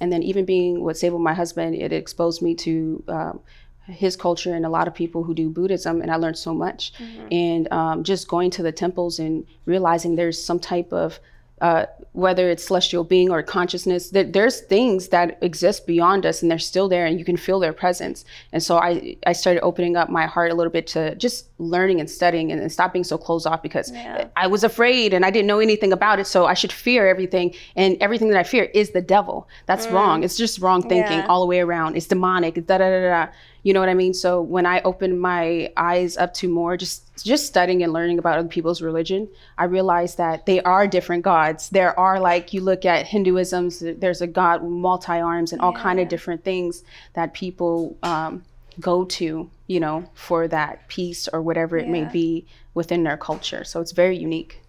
[0.00, 3.38] and then even being with Sable, my husband it exposed me to um,
[3.86, 6.92] his culture and a lot of people who do buddhism and i learned so much
[6.98, 7.28] Mhm.
[7.44, 11.20] and um, just going to the temples and realizing there's some type of
[11.66, 11.84] uh,
[12.24, 16.68] whether it's celestial being or consciousness that there's things that exist beyond us and they're
[16.72, 18.18] still there and you can feel their presence.
[18.54, 18.90] And so i
[19.30, 21.38] i started opening up my heart a little bit to just
[21.74, 24.28] learning and studying and, and stop being so closed off because Yeah.
[24.44, 26.26] i was afraid and i didn't know anything about it.
[26.34, 27.46] So i should fear everything
[27.82, 29.36] and everything that i fear is the devil.
[29.68, 29.92] That's Mm.
[29.96, 30.16] wrong.
[30.26, 31.30] It's just wrong thinking Yeah.
[31.30, 31.90] all the way around.
[31.98, 32.54] It's demonic.
[32.68, 33.22] Da da da da
[33.64, 34.14] you know what i mean?
[34.14, 38.38] So when i opened my eyes up to more just just studying and learning about
[38.38, 41.70] other people's religion i realized that they are different gods.
[41.70, 45.72] There are like you look at hinduism there's a god with multi arms and all
[45.72, 48.44] kind of different things that people um,
[48.80, 53.64] go to you know for that peace or whatever it may be within their culture.
[53.64, 54.60] So it's very unique.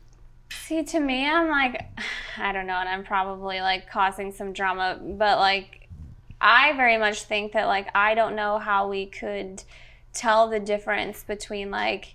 [0.52, 1.86] See, to me, I'm like,
[2.38, 5.85] I don't know, and I'm probably like causing some drama, but like,
[6.46, 9.64] I very much think that like, I don't know how we could
[10.14, 12.14] tell the difference between like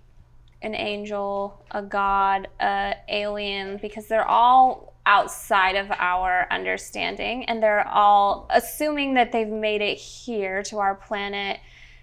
[0.62, 7.86] an angel, a god, a alien, because they're all outside of our understanding and they're
[7.88, 11.58] all assuming that they've made it here to our planet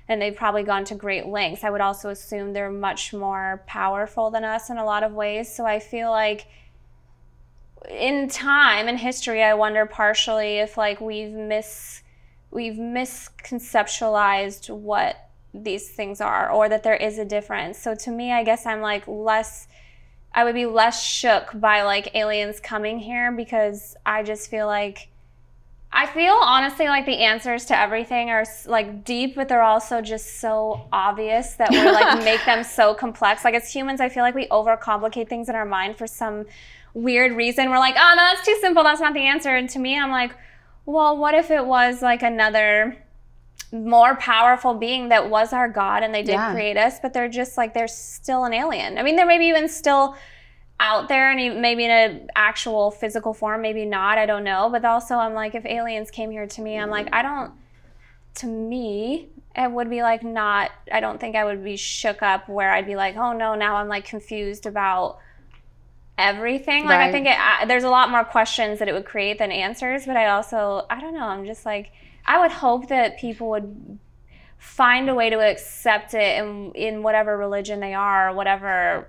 [0.10, 1.64] and they've probably gone to great lengths.
[1.64, 5.56] I would also assume they're much more powerful than us in a lot of ways.
[5.56, 6.48] So I feel like
[7.90, 12.04] in time in history, I wonder partially if like we've mis
[12.52, 17.78] we've misconceptualized what these things are or that there is a difference.
[17.78, 19.68] So to me, I guess I'm like less
[20.34, 25.08] I would be less shook by like aliens coming here because I just feel like
[25.92, 30.40] I feel honestly like the answers to everything are like deep, but they're also just
[30.40, 33.44] so obvious that we're like make them so complex.
[33.46, 36.46] Like as humans, I feel like we overcomplicate things in our mind for some
[36.94, 37.70] weird reason.
[37.70, 38.84] We're like, oh no, that's too simple.
[38.84, 39.56] That's not the answer.
[39.56, 40.36] And to me, I'm like,
[40.88, 42.98] well, what if it was like another
[43.74, 46.54] more powerful being that was our God and they did Yeah.
[46.54, 48.98] create us, but they're just like they're still an alien.
[48.98, 50.16] I mean, they're maybe even still
[50.80, 54.18] out there and maybe in an actual physical form, maybe not.
[54.18, 54.70] I don't know.
[54.72, 57.52] But also, I'm like, if aliens came here to me, I'm like, I don't.
[58.36, 60.72] To me, it would be like not.
[60.90, 63.76] I don't think I would be shook up where I'd be like, oh no, now
[63.76, 65.18] I'm like confused about
[66.18, 66.86] everything.
[66.86, 69.52] Like I think it, I, there's a lot more questions that it would create than
[69.52, 70.06] answers.
[70.06, 71.28] But I also, I don't know.
[71.28, 71.92] I'm just like,
[72.26, 74.00] I would hope that people would
[74.58, 79.08] find a way to accept it in in whatever religion they are, whatever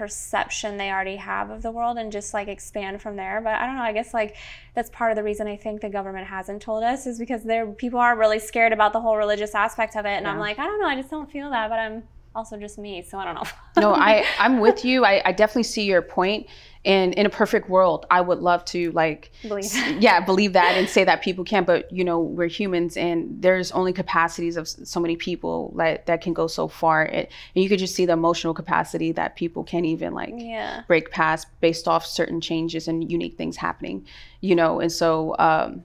[0.00, 3.66] perception they already have of the world and just like expand from there but i
[3.66, 4.34] don't know i guess like
[4.74, 7.66] that's part of the reason i think the government hasn't told us is because there
[7.66, 10.64] people are really scared about the whole religious aspect of it and i'm like i
[10.64, 12.02] don't know i just don't feel that but i'm
[12.40, 13.42] also just me so i don't know.
[13.76, 15.04] No i i'm with you.
[15.04, 16.46] I, I definitely see your point.
[16.82, 20.88] And in a perfect world i would love to like believe yeah believe that and
[20.88, 24.98] say that people can't but you know we're humans and there's only capacities of so
[24.98, 27.02] many people that that can go so far.
[27.02, 30.84] And, and you could just see the emotional capacity that people can't even like yeah.
[30.86, 34.06] break past based off certain changes and unique things happening
[34.40, 34.80] you know?
[34.80, 35.84] And so um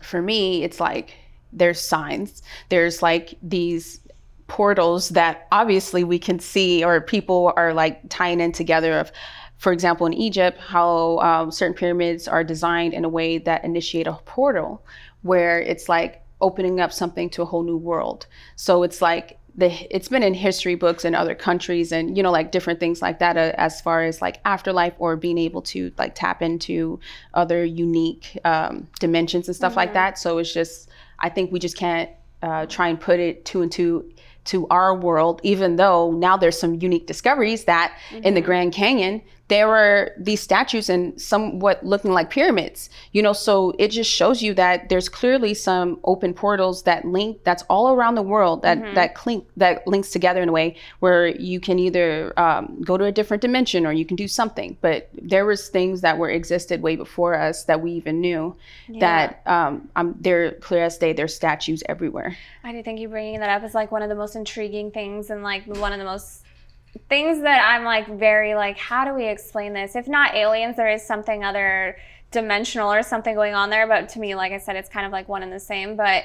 [0.00, 1.16] for me it's like
[1.56, 2.42] there's signs.
[2.68, 4.00] There's like these
[4.48, 9.10] portals that obviously we can see or people are like tying in together of
[9.58, 14.06] for example in egypt how um, certain pyramids are designed in a way that initiate
[14.06, 14.84] a portal
[15.22, 19.72] where it's like opening up something to a whole new world so it's like the
[19.94, 23.18] it's been in history books in other countries and you know like different things like
[23.18, 27.00] that uh, as far as like afterlife or being able to like tap into
[27.34, 29.94] other unique um, dimensions and stuff like Mhm.
[29.94, 32.10] that so it's just i think we just can't
[32.42, 34.04] uh, try and put it two and two
[34.46, 38.44] to our world even though now there's some unique discoveries that in the Mhm.
[38.44, 43.88] grand canyon there were these statues and somewhat looking like pyramids you know so it
[43.88, 48.22] just shows you that there's clearly some open portals that link that's all around the
[48.22, 48.94] world that mm-hmm.
[48.94, 53.04] that link that links together in a way where you can either um, go to
[53.04, 56.82] a different dimension or you can do something but there was things that were existed
[56.82, 58.54] way before us that we even knew
[58.88, 59.00] yeah.
[59.00, 63.40] that um, um they're clear as day there's statues everywhere i do think you bringing
[63.40, 66.04] that up is like one of the most intriguing things and like one of the
[66.04, 66.42] most
[67.08, 69.96] things that I'm like very like, how do we explain this?
[69.96, 71.96] If not aliens, there is something other
[72.30, 73.86] dimensional or something going on there.
[73.86, 75.96] But to me, like I said, it's kind of like one and the same.
[75.96, 76.24] But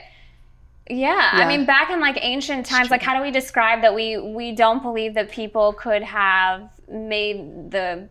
[0.89, 1.45] yeah, yeah.
[1.45, 4.51] I mean, back in like ancient times, like how do we describe that we we
[4.51, 8.09] don't believe that people could have made the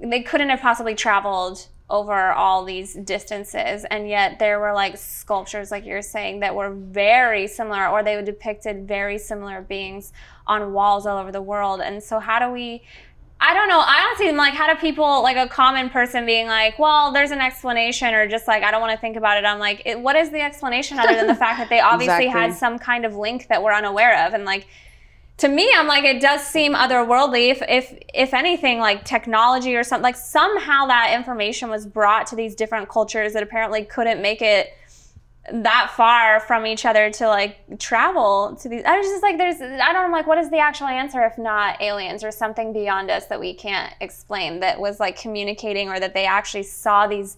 [0.00, 5.70] they couldn't have possibly traveled over all these distances and yet there were like sculptures
[5.70, 10.12] like you're saying that were very similar or they depicted very similar beings
[10.48, 12.82] on walls all over the world and so how do we
[13.38, 13.80] I don't know.
[13.80, 17.32] I don't see like how do people like a common person being like, well, there's
[17.32, 19.44] an explanation, or just like I don't want to think about it.
[19.44, 22.40] I'm like, it, what is the explanation other than the fact that they obviously exactly.
[22.40, 24.66] had some kind of link that we're unaware of, and like
[25.38, 27.50] to me, I'm like, it does seem otherworldly.
[27.50, 32.36] If if if anything, like technology or something, like somehow that information was brought to
[32.36, 34.72] these different cultures that apparently couldn't make it
[35.52, 38.82] that far from each other to like travel to these.
[38.84, 41.38] I was just like, there's, I don't know, like, what is the actual answer if
[41.38, 46.00] not aliens or something beyond us that we can't explain that was like communicating or
[46.00, 47.36] that they actually saw these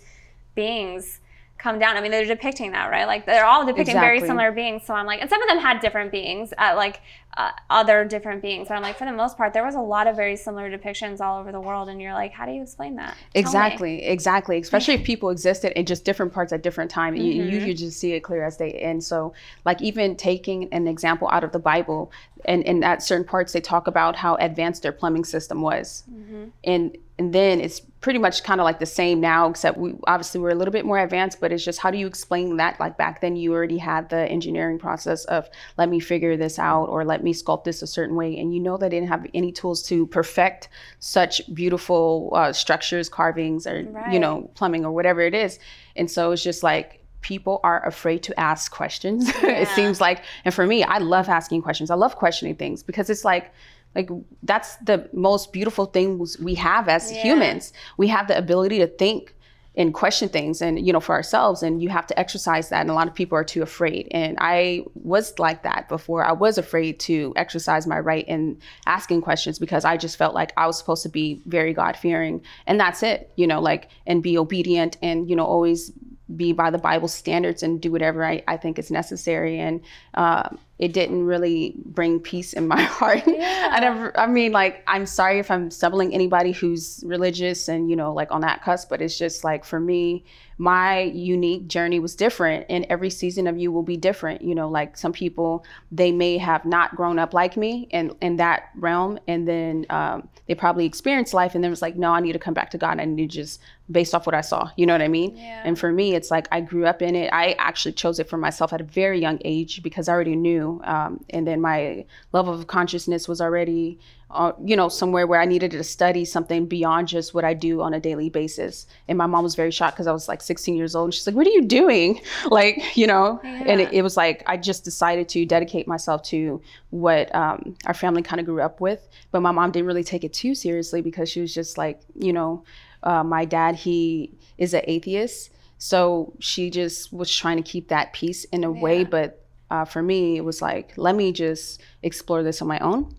[0.55, 1.20] beings
[1.59, 1.96] come down.
[1.96, 3.07] I mean, they're depicting that, right?
[3.07, 4.18] Like they're all depicting exactly.
[4.18, 4.82] very similar beings.
[4.86, 7.01] So I'm like, and some of them had different beings, at like
[7.39, 8.66] uh, other different beings.
[8.66, 11.20] But I'm like, for the most part, there was a lot of very similar depictions
[11.20, 11.89] all over the world.
[11.89, 13.16] And you're like, how do you explain that?
[13.34, 14.59] Exactly, exactly.
[14.59, 17.24] Especially if people existed in just different parts at different time, mm-hmm.
[17.24, 18.80] you, you, you just see it clear as day.
[18.82, 19.32] And so,
[19.64, 22.11] like even taking an example out of the Bible,
[22.45, 26.47] and, and at certain parts they talk about how advanced their plumbing system was, mm-hmm.
[26.64, 30.40] and and then it's pretty much kind of like the same now except we obviously
[30.40, 32.96] we're a little bit more advanced but it's just how do you explain that like
[32.96, 37.04] back then you already had the engineering process of let me figure this out or
[37.04, 39.82] let me sculpt this a certain way and you know they didn't have any tools
[39.82, 40.68] to perfect
[41.00, 44.12] such beautiful uh, structures carvings or right.
[44.12, 45.58] you know plumbing or whatever it is
[45.96, 49.48] and so it's just like people are afraid to ask questions yeah.
[49.48, 53.10] it seems like and for me i love asking questions i love questioning things because
[53.10, 53.52] it's like
[53.95, 54.11] like
[54.43, 57.22] that's the most beautiful things we have as yeah.
[57.22, 57.72] humans.
[57.97, 59.34] We have the ability to think
[59.78, 62.91] and question things and you know for ourselves and you have to exercise that and
[62.91, 66.59] a lot of people are too afraid and i was like that before i was
[66.59, 70.76] afraid to exercise my right in asking questions because i just felt like i was
[70.76, 74.97] supposed to be very god fearing and that's it you know like and be obedient
[75.01, 75.93] and you know always
[76.37, 79.81] be by the bible standards and do whatever i, I think is necessary and
[80.14, 80.49] uh,
[80.79, 83.22] it didn't really bring peace in my heart.
[83.26, 83.70] Yeah.
[83.72, 87.97] I never, I mean, like, I'm sorry if I'm stumbling anybody who's religious and, you
[87.97, 90.24] know, like on that cusp, but it's just like for me,
[90.59, 94.68] my unique journey was different and every season of you will be different you know
[94.68, 99.18] like some people they may have not grown up like me in in that realm
[99.29, 102.41] and then um, they probably experienced life and then was like no i need to
[102.41, 103.61] come back to god i need to just
[103.91, 105.62] based off what i saw you know what i mean yeah.
[105.64, 108.36] and for me it's like i grew up in it i actually chose it for
[108.36, 112.53] myself at a very young age because i already knew um, and then my level
[112.53, 113.99] of consciousness was already
[114.30, 117.80] uh, you know, somewhere where I needed to study something beyond just what I do
[117.80, 118.86] on a daily basis.
[119.09, 121.07] And my mom was very shocked because I was like 16 years old.
[121.07, 122.20] And she's like, "What are you doing?"
[122.51, 123.41] Like, you know.
[123.43, 123.64] Yeah.
[123.66, 126.61] And it, it, was like I just decided to dedicate myself to
[126.91, 129.09] what um, our family kind of grew up with.
[129.30, 132.32] But my mom didn't really take it too seriously because she was just like, you
[132.32, 132.64] know,
[133.03, 138.12] uh, my dad he is an atheist, so she just was trying to keep that
[138.12, 138.80] peace in a yeah.
[138.80, 139.05] way.
[139.05, 143.14] But uh, for me, it was like, let me just explore this on my own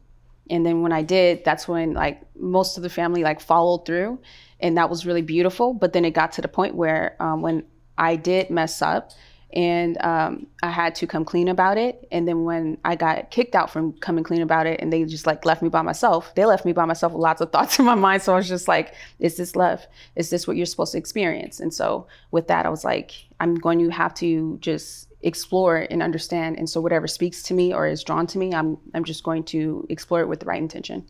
[0.49, 4.19] and then when i did that's when like most of the family like followed through
[4.59, 7.63] and that was really beautiful but then it got to the point where um, when
[7.97, 9.11] i did mess up
[9.53, 13.55] and um, i had to come clean about it and then when i got kicked
[13.55, 16.45] out from coming clean about it and they just like left me by myself they
[16.45, 18.67] left me by myself with lots of thoughts in my mind so i was just
[18.67, 19.85] like is this love
[20.15, 23.55] is this what you're supposed to experience and so with that i was like i'm
[23.55, 26.57] going to have to just explore and understand.
[26.57, 29.43] And so whatever speaks to me or is drawn to me, I'm I'm just going
[29.45, 31.05] to explore it with the right intention.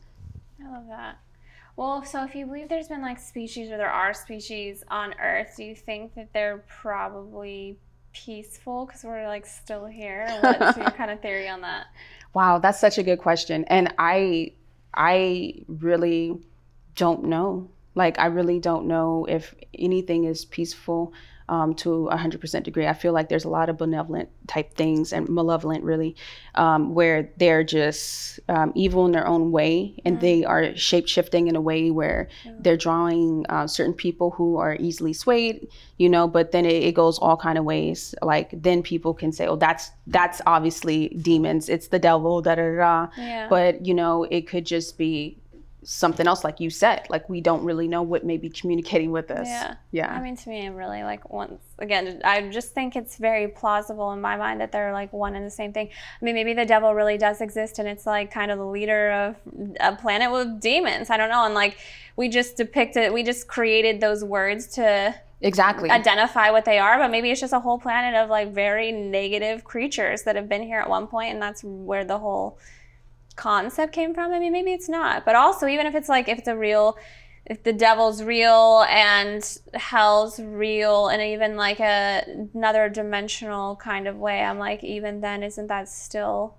[0.63, 1.19] I love that.
[1.75, 5.53] Well, so if you believe there's been like species or there are species on Earth,
[5.55, 7.77] do you think that they're probably
[8.25, 10.27] peaceful because we're like still here?
[10.41, 11.87] What's your kind of theory on that?
[12.33, 13.65] Wow, that's such a good question.
[13.65, 14.53] And I
[14.93, 16.37] I really
[16.95, 17.69] don't know.
[17.95, 21.13] Like I really don't know if anything is peaceful
[21.49, 22.87] um, to a hundred percent degree.
[22.87, 26.15] I feel like there's a lot of benevolent type things and malevolent really,
[26.55, 30.21] um, where they're just um, evil in their own way and Mm.
[30.21, 32.27] they are shape shifting in a way where
[32.61, 36.27] they're drawing uh, certain people who are easily swayed, you know.
[36.27, 38.15] But then it, it goes all kind of ways.
[38.21, 41.67] Like then people can say, "Oh, that's that's obviously demons.
[41.69, 42.77] It's the devil." Da da da.
[42.77, 43.07] da.
[43.17, 43.47] Yeah.
[43.49, 45.37] But you know, it could just be
[45.91, 47.07] something else, like you said.
[47.09, 49.47] Like we don't really know what may be communicating with us.
[49.47, 49.73] Yeah.
[49.89, 50.13] Yeah.
[50.13, 54.11] I mean, to me, i really, like once again, I just think it's very plausible
[54.11, 55.89] in my mind that they're like one and the same thing.
[55.89, 59.11] I mean, maybe the devil really does exist, and it's like kind of the leader
[59.11, 59.35] of
[59.79, 61.09] a planet with demons.
[61.09, 61.79] I don't know, and like
[62.15, 65.89] we just depicted, we just created those words to exactly.
[65.89, 69.63] identify what they are, but maybe it's just a whole planet of like very negative
[69.63, 72.59] creatures that have been here at one point, and that's where the whole
[73.39, 74.33] concept came from.
[74.33, 76.97] I mean, maybe it's not, but also even if it's like if it's a real,
[77.45, 79.41] if the devil's real and
[79.73, 82.23] hell's real, and even like a
[82.53, 86.57] another dimensional kind of way, I'm like, even then, isn't that still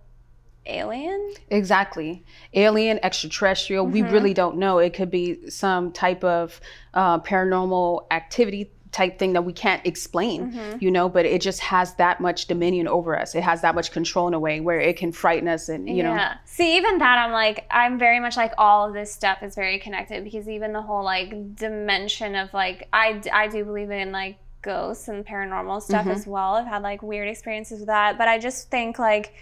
[0.67, 1.35] alien?
[1.51, 2.25] Exactly.
[2.55, 4.13] Alien, extraterrestrial, we Mhm.
[4.13, 4.79] really don't know.
[4.79, 6.61] It could be some type of
[6.95, 10.83] uh, paranormal activity type thing that we can't explain, Mhm.
[10.83, 13.35] you know, but it just has that much dominion over us.
[13.35, 16.03] It has that much control in a way where it can frighten us and, you
[16.03, 16.15] know.
[16.15, 16.35] Yeah.
[16.45, 19.79] See, even that, I'm like, I'm very much like all of this stuff is very
[19.79, 24.39] connected because even the whole like dimension of like, I, I do believe in like
[24.63, 26.13] ghosts and paranormal stuff Mhm.
[26.15, 26.55] as well.
[26.55, 29.33] I've had like weird experiences with that, but I just think like,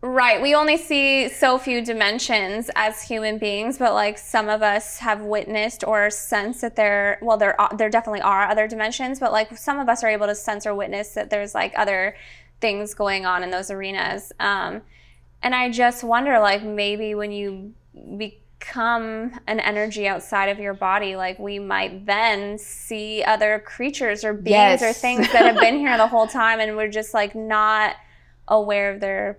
[0.00, 4.98] right, we only see so few dimensions as human beings, but like some of us
[4.98, 9.32] have witnessed or sensed that there, well, there are, there definitely are other dimensions, but
[9.32, 12.14] like some of us are able to sense or witness that there's like other
[12.60, 14.32] things going on in those arenas.
[14.38, 14.82] Um,
[15.42, 17.74] and I just wonder, like, maybe when you
[18.16, 24.32] become an energy outside of your body, like, we might then see other creatures or
[24.32, 27.94] beings or things that have been here the whole time, and we're just like not
[28.48, 29.38] aware of their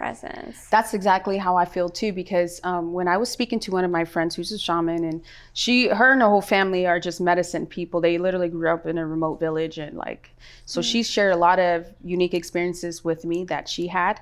[0.00, 0.66] presence.
[0.70, 2.12] That's exactly how I feel too.
[2.12, 5.22] Because um, when I was speaking to one of my friends who's a shaman, and
[5.52, 8.00] she, her, and her whole family are just medicine people.
[8.00, 10.30] They literally grew up in a remote village, and like,
[10.64, 14.20] so she shared a lot of unique experiences with me that she had.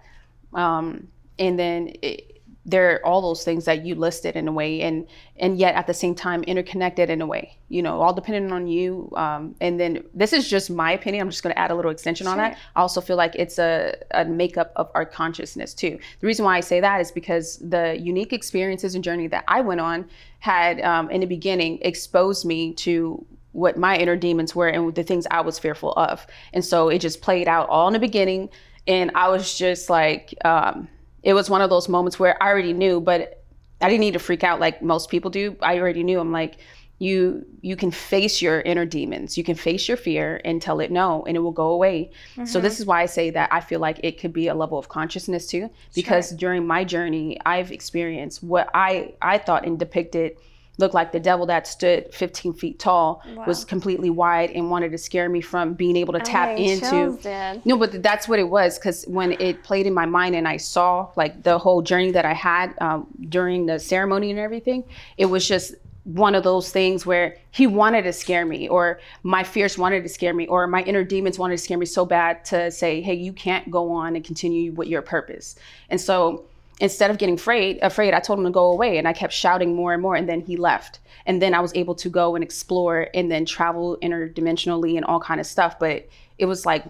[0.52, 1.08] Um,
[1.38, 2.27] and then it,
[2.68, 5.06] there are all those things that you listed in a way, and
[5.36, 7.56] and yet at the same time interconnected in a way.
[7.68, 9.10] You know, all depending on you.
[9.16, 11.22] Um, and then this is just my opinion.
[11.22, 12.58] I'm just going to add a little extension on that.
[12.76, 15.98] I also feel like it's a, a makeup of our consciousness too.
[16.20, 19.60] The reason why I say that is because the unique experiences and journey that I
[19.62, 20.06] went on
[20.40, 25.02] had um, in the beginning exposed me to what my inner demons were and the
[25.02, 26.26] things I was fearful of.
[26.52, 28.50] And so it just played out all in the beginning.
[28.86, 30.88] And I was just like, um,
[31.22, 33.44] it was one of those moments where I already knew, but
[33.80, 35.56] I didn't need to freak out like most people do.
[35.62, 36.20] I already knew.
[36.20, 36.58] I'm like,
[36.98, 39.38] you you can face your inner demons.
[39.38, 42.10] You can face your fear and tell it no, and it will go away.
[42.34, 42.62] So mm-hmm.
[42.62, 44.88] this is why I say that I feel like it could be a level of
[44.88, 50.36] consciousness too, because during my journey, I've experienced what I I thought and depicted
[50.78, 54.98] looked like the devil that stood 15 feet tall was completely wide and wanted to
[54.98, 58.78] scare me from being able to tap Dang, into no, but that's what it was
[58.78, 62.24] because when it played in my mind and I saw like the whole journey that
[62.24, 64.84] I had um, during the ceremony and everything,
[65.16, 65.74] it was just
[66.04, 70.08] one of those things where he wanted to scare me, or my fears wanted to
[70.08, 73.14] scare me, or my inner demons wanted to scare me so bad to say, "Hey,
[73.14, 75.56] you can't go on and continue with your purpose."
[75.90, 76.44] And so
[76.80, 79.74] instead of getting afraid, afraid, I told him to go away, and I kept shouting
[79.74, 81.00] more and more, and then he left.
[81.26, 85.20] And then I was able to go and explore, and then travel interdimensionally and all
[85.20, 85.78] kind of stuff.
[85.78, 86.08] But
[86.38, 86.84] it was like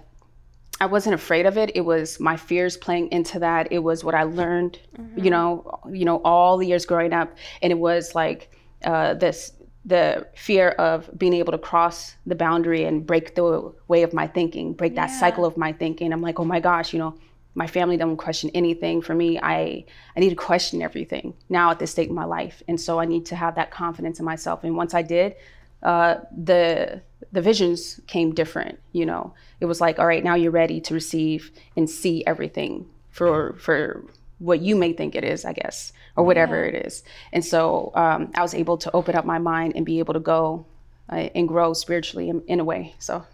[0.81, 1.73] I wasn't afraid of it.
[1.75, 3.73] It was my fears playing into that.
[3.73, 4.79] It was what I learned,
[5.17, 8.51] you know, you know, all the years growing up, and it was like
[8.85, 9.53] uh, this
[9.85, 14.27] the fear of being able to cross the boundary and break the way of my
[14.27, 16.13] thinking, break that cycle of my thinking.
[16.13, 17.15] I'm like, oh my gosh, you know,
[17.55, 19.03] my family don't question anything.
[19.03, 19.85] For me, I
[20.17, 23.05] I need to question everything now at this state in my life, and so I
[23.05, 24.65] need to have that confidence in myself.
[24.65, 25.35] And once I did,
[25.83, 28.79] uh, the the visions came different.
[28.93, 32.87] You know, it was like, all right, now you're ready to receive and see everything
[33.11, 34.05] for for
[34.39, 36.69] what you may think it is, I guess, or whatever Yeah.
[36.69, 37.03] it is.
[37.33, 40.21] And so um, I was able to open up my mind and be able to
[40.21, 40.65] go
[41.11, 42.95] uh, and grow spiritually in, in a way.
[43.01, 43.25] So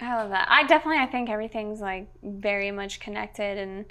[0.00, 0.48] I love that.
[0.50, 3.84] I definitely, I think everything's like very much connected, and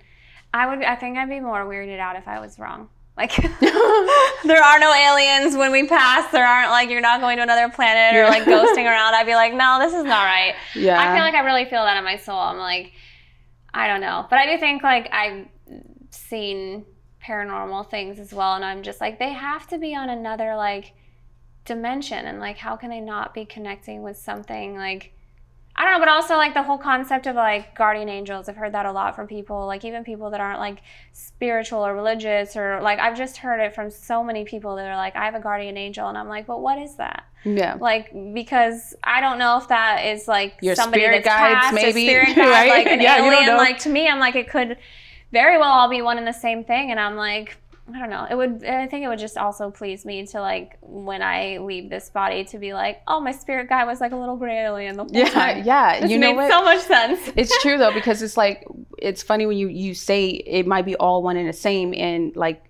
[0.54, 2.90] I would, I think I'd be more weirded out if I was wrong.
[3.18, 6.32] Like, there are no aliens when we pass.
[6.32, 9.16] There aren't like you're not going to another planet or like ghosting around.
[9.16, 10.56] I'd be like, no, this is not right.
[10.76, 12.38] yeah, I feel like I really feel that in my soul.
[12.40, 12.94] I'm like,
[13.74, 15.48] I don't know, but I do think like I've
[16.12, 16.86] seen
[17.22, 20.94] paranormal things as well, and I'm just like, they have to be on another like
[21.66, 25.12] dimension and like how can they not be connecting with something like
[25.80, 28.50] I don't know, but also like the whole concept of like guardian angels.
[28.50, 30.80] I've heard that a lot from people, like even people that aren't like
[31.12, 34.96] spiritual or religious or like I've just heard it from so many people that are
[34.96, 37.26] like, I have a guardian angel, and I'm like, but what is that?
[37.44, 37.78] Yeah.
[37.80, 41.76] Like because I don't know if that is like Your somebody spirit that's guides, past,
[41.76, 42.70] maybe, a spirit guide, right?
[42.70, 43.58] like an Yeah, you alien.
[43.58, 44.78] Like to me, I'm like it could
[45.32, 47.56] very well all be one and the same thing, and I'm like.
[47.94, 48.28] I don't know.
[48.30, 48.66] It would.
[48.66, 52.44] I think it would just also please me to like when I leave this body
[52.46, 55.12] to be like, oh, my spirit guy was like a little gray alien the whole
[55.14, 55.64] Yeah, time.
[55.64, 56.00] yeah.
[56.02, 56.52] This you know what?
[56.52, 57.32] so much sense.
[57.38, 58.66] it's true though because it's like
[58.98, 62.36] it's funny when you you say it might be all one and the same and
[62.36, 62.64] like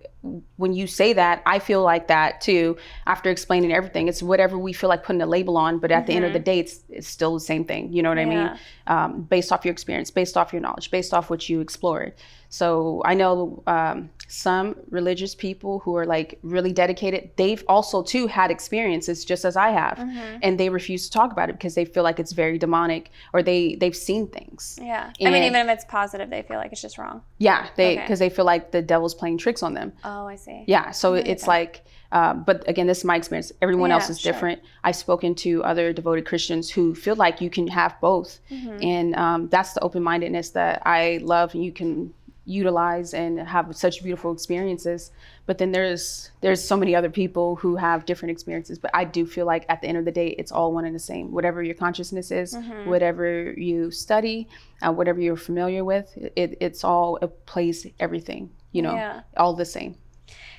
[0.56, 4.72] when you say that i feel like that too after explaining everything it's whatever we
[4.72, 7.06] feel like putting a label on but at the end of the day it's, it's
[7.06, 8.50] still the same thing you know what i mean
[8.88, 12.12] um, based off your experience based off your knowledge based off what you explored
[12.48, 18.26] so i know um, some religious people who are like really dedicated they've also too
[18.26, 20.38] had experiences just as i have Mm-hmm.
[20.42, 23.42] and they refuse to talk about it because they feel like it's very demonic or
[23.42, 25.10] they they've seen things Yeah.
[25.20, 27.22] I mean, even if it's positive, they feel like it's just wrong.
[27.38, 28.02] yeah, they Okay.
[28.02, 29.92] because they feel like the devil's playing tricks on them.
[30.04, 30.64] Oh, I see.
[30.66, 33.50] Yeah, so I it's like, um, but again, this is my experience.
[33.60, 34.32] Everyone else is sure.
[34.32, 34.60] different.
[34.84, 38.84] I've spoken to other devoted Christians who feel like you can have both, Mhm.
[38.84, 41.54] and um, that's the open mindedness that I love.
[41.54, 42.14] And you can
[42.48, 45.10] utilize and have such beautiful experiences.
[45.46, 48.78] But then there's there's so many other people who have different experiences.
[48.78, 50.94] But I do feel like at the end of the day, it's all one and
[50.94, 51.30] the same.
[51.32, 52.86] Whatever your consciousness is, Mhm.
[52.86, 54.48] whatever you study,
[54.82, 58.50] uh, whatever you're familiar with, it, it's all it plays everything.
[58.72, 59.20] You know, Yeah.
[59.36, 59.96] all the same.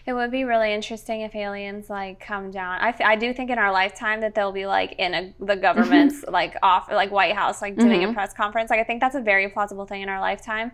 [0.05, 2.79] It would be really interesting if aliens like come down.
[2.81, 5.55] I, th- I do think in our lifetime that they'll be like in a, the
[5.55, 8.13] government's like off like White House like doing a Mhm.
[8.15, 8.71] press conference.
[8.71, 10.71] Like I think that's a very plausible thing in our lifetime.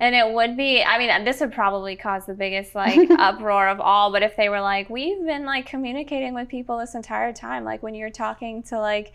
[0.00, 3.80] And it would be I mean this would probably cause the biggest like uproar of
[3.80, 7.64] all, but if they were like we've been like communicating with people this entire time
[7.64, 9.12] like when you're talking to like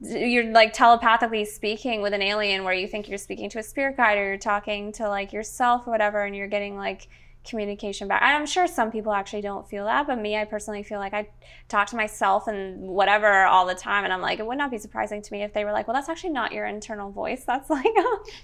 [0.00, 3.96] you're like telepathically speaking with an alien where you think you're speaking to a spirit
[3.96, 7.08] guide or you're talking to like yourself or whatever and you're getting like
[7.48, 8.22] communication back.
[8.22, 11.14] And I'm sure some people actually don't feel that, but me, I personally feel like
[11.14, 11.28] I
[11.68, 14.04] talk to myself and whatever all the time.
[14.04, 15.94] And I'm like, it would not be surprising to me if they were like, well,
[15.94, 17.44] that's actually not your internal voice.
[17.44, 17.86] That's like,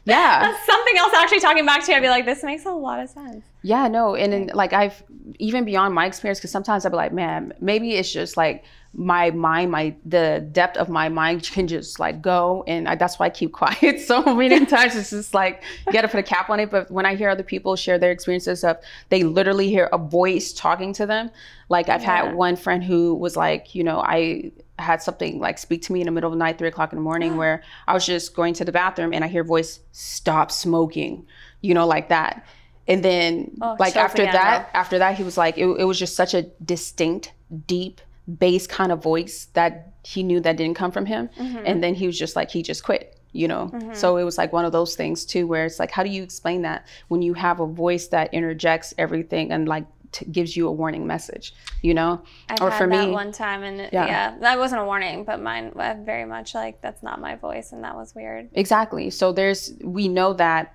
[0.05, 0.41] Yeah.
[0.41, 1.97] that's something else actually talking back to you.
[1.97, 3.45] I'd be like, this makes a lot of sense.
[3.63, 5.03] Yeah, no, and then like I've
[5.39, 8.65] even beyond my experience, because sometimes I'd be like, man, maybe it's just like
[8.97, 13.19] my mind, my the depth of my mind can just like go, and I, that's
[13.19, 14.97] why I keep quiet so many times.
[14.97, 16.71] It's just like you got to put a cap on it.
[16.71, 18.79] But when I hear other people share their experiences of
[19.09, 21.31] they literally hear a voice talking to them,
[21.69, 22.23] like I've Yeah.
[22.25, 26.01] had one friend who was like, you know, I had something like speak to me
[26.01, 28.35] in the middle of the night, three o'clock in the morning, where I was just
[28.35, 31.27] going to the bathroom and I hear a voice, stop smoking,
[31.61, 32.45] you know, like that.
[32.87, 36.15] And then Oh, like after that, after that, he was like, it, it was just
[36.17, 37.33] such a distinct,
[37.67, 38.01] deep
[38.39, 41.29] bass kind of voice that he knew that didn't come from him.
[41.39, 41.63] Mm-hmm.
[41.67, 43.71] And then he was just like, he just quit, you know?
[43.93, 46.23] So it was like one of those things too, where it's like, how do you
[46.23, 50.69] explain that when you have a voice that interjects everything and like t- gives you
[50.69, 52.23] a warning message, you know?
[52.49, 54.07] I've or had for that me- one time, and Yeah.
[54.07, 54.37] yeah.
[54.41, 57.83] that wasn't a warning, but mine uh, very much like that's not my voice, and
[57.85, 58.49] that was weird.
[58.55, 59.11] Exactly.
[59.11, 60.75] So there's we know that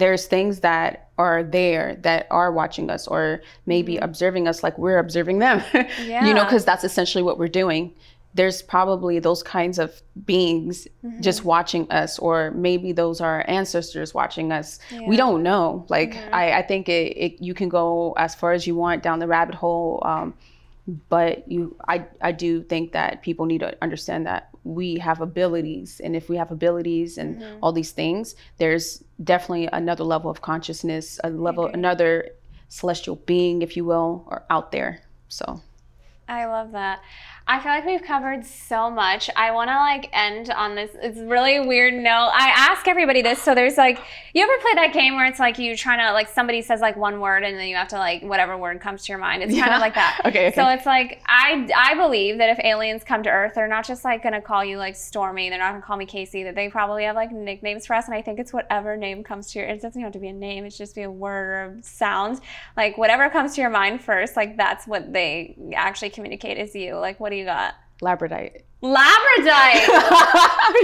[0.00, 4.98] there's things that are there that are watching us or maybe observing us like we're
[4.98, 5.62] observing them.
[5.74, 5.88] yeah.
[6.26, 6.48] you know, Mm-hmm.
[6.48, 7.92] Because that's essentially what we're doing.
[8.34, 9.88] There's probably those kinds of
[10.24, 11.20] beings Mm-hmm.
[11.20, 14.78] just watching us, or maybe those are ancestors watching us.
[14.90, 15.02] We Yeah.
[15.02, 15.16] Mm-hmm.
[15.16, 15.84] don't know.
[15.88, 19.18] Like I, I think it, it, you can go as far as you want down
[19.18, 20.00] the rabbit hole.
[20.12, 20.34] Um,
[21.08, 26.00] but you I, I do think that people need to understand that we have abilities
[26.04, 27.58] and if we have abilities and Mm-hmm.
[27.62, 32.28] all these things there's definitely another level of consciousness a level another
[32.68, 35.60] celestial being if you will or out there so
[36.28, 37.00] I love that.
[37.50, 39.28] I feel like we've covered so much.
[39.34, 40.92] I want to like end on this.
[41.02, 42.30] It's really weird note.
[42.32, 43.42] I ask everybody this.
[43.42, 43.98] So there's like,
[44.34, 46.96] you ever play that game where it's like you trying to like somebody says like
[46.96, 49.42] one word and then you have to like whatever word comes to your mind.
[49.42, 50.20] It's kind of like that.
[50.30, 50.54] Okay, okay.
[50.54, 54.04] So it's like I I believe that if aliens come to Earth, they're not just
[54.04, 55.48] like gonna call you like Stormi.
[55.48, 56.44] They're not gonna call me Casey.
[56.44, 58.06] That they probably have like nicknames for us.
[58.06, 59.68] And I think it's whatever name comes to your.
[59.68, 60.64] It doesn't have to be a name.
[60.64, 62.40] It's just be a word or a sound.
[62.76, 64.36] Like whatever comes to your mind first.
[64.36, 66.96] Like that's what they actually communicate is you.
[66.96, 67.74] Like what do you got?
[68.02, 69.86] labradorite Labradorite.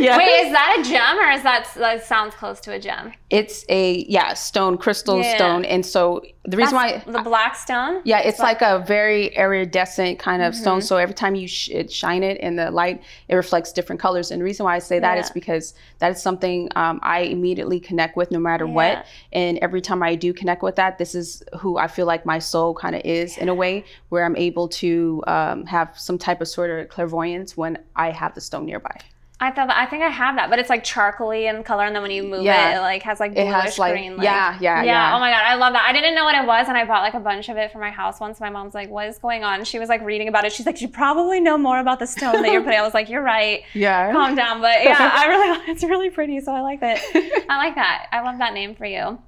[0.00, 0.18] yeah.
[0.18, 3.12] Wait, is that a gem or is that that sounds close to a gem?
[3.30, 5.34] It's a yeah stone, crystal Yeah.
[5.36, 8.00] stone, and so the reason why the black stone.
[8.04, 10.78] Yeah, it's like a very iridescent kind of stone.
[10.80, 10.82] Mhm.
[10.84, 14.30] So every time you sh- it shine it in the light, it reflects different colors.
[14.30, 15.32] And the reason why I say that is Yeah.
[15.34, 18.72] because that is something um, I immediately connect with no matter Yeah.
[18.72, 19.06] what.
[19.32, 22.38] And every time I do connect with that, this is who I feel like my
[22.38, 26.40] soul kind of is in a way where I'm able to um, have some type
[26.40, 28.96] of sort of clairvoyance when I have the stone nearby.
[29.38, 32.00] I thought I think I have that, but it's like charcoaly in color, and then
[32.00, 32.70] when you move Yeah.
[32.72, 34.16] it, it like has like bluish has like green.
[34.16, 35.14] Like, yeah, yeah, yeah.
[35.14, 35.84] Oh my god, I love that.
[35.86, 37.78] I didn't know what it was, and I bought like a bunch of it for
[37.78, 38.40] my house once.
[38.40, 40.52] My mom's like, "What is going on?" She was like reading about it.
[40.52, 43.10] She's like, "You probably know more about the stone that you're putting." I was like,
[43.10, 43.62] "You're right.
[43.74, 44.10] yeah.
[44.10, 47.44] Calm down." But yeah, I really, it's really pretty, so I like it.
[47.50, 48.06] I like that.
[48.12, 49.18] I love that name for you.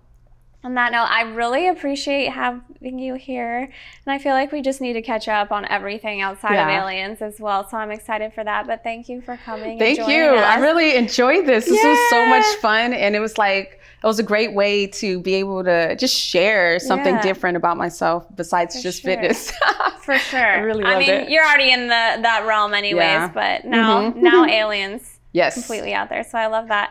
[0.65, 3.61] On that note, I really appreciate having you here.
[3.61, 7.23] And I feel like we just need to catch up on everything outside of aliens
[7.23, 7.69] as well.
[7.69, 8.67] So I'm excited for that.
[8.67, 9.79] But thank you for coming.
[9.79, 10.25] Thank you.
[10.25, 11.65] I really enjoyed this.
[11.67, 12.93] This was so much fun.
[12.93, 16.81] And it was like, it was a great way to be able to just share
[16.81, 17.23] something Yeah.
[17.23, 19.13] different about myself besides For just sure.
[19.13, 19.53] fitness.
[20.03, 20.45] For sure.
[20.45, 21.31] I really I mean, it.
[21.31, 21.89] you're already in the
[22.23, 23.29] that realm anyways, Yeah.
[23.33, 24.17] but now Mhm.
[24.17, 25.55] now aliens yes.
[25.55, 26.25] completely out there.
[26.25, 26.91] So I love that.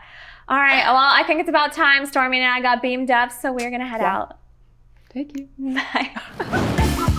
[0.49, 0.83] All right.
[0.85, 2.05] Well, I think it's about time.
[2.05, 4.15] Stormi and I got beamed up, so we're gonna head Yeah.
[4.17, 4.37] out.
[5.13, 5.49] Thank you.
[5.73, 7.07] Bye.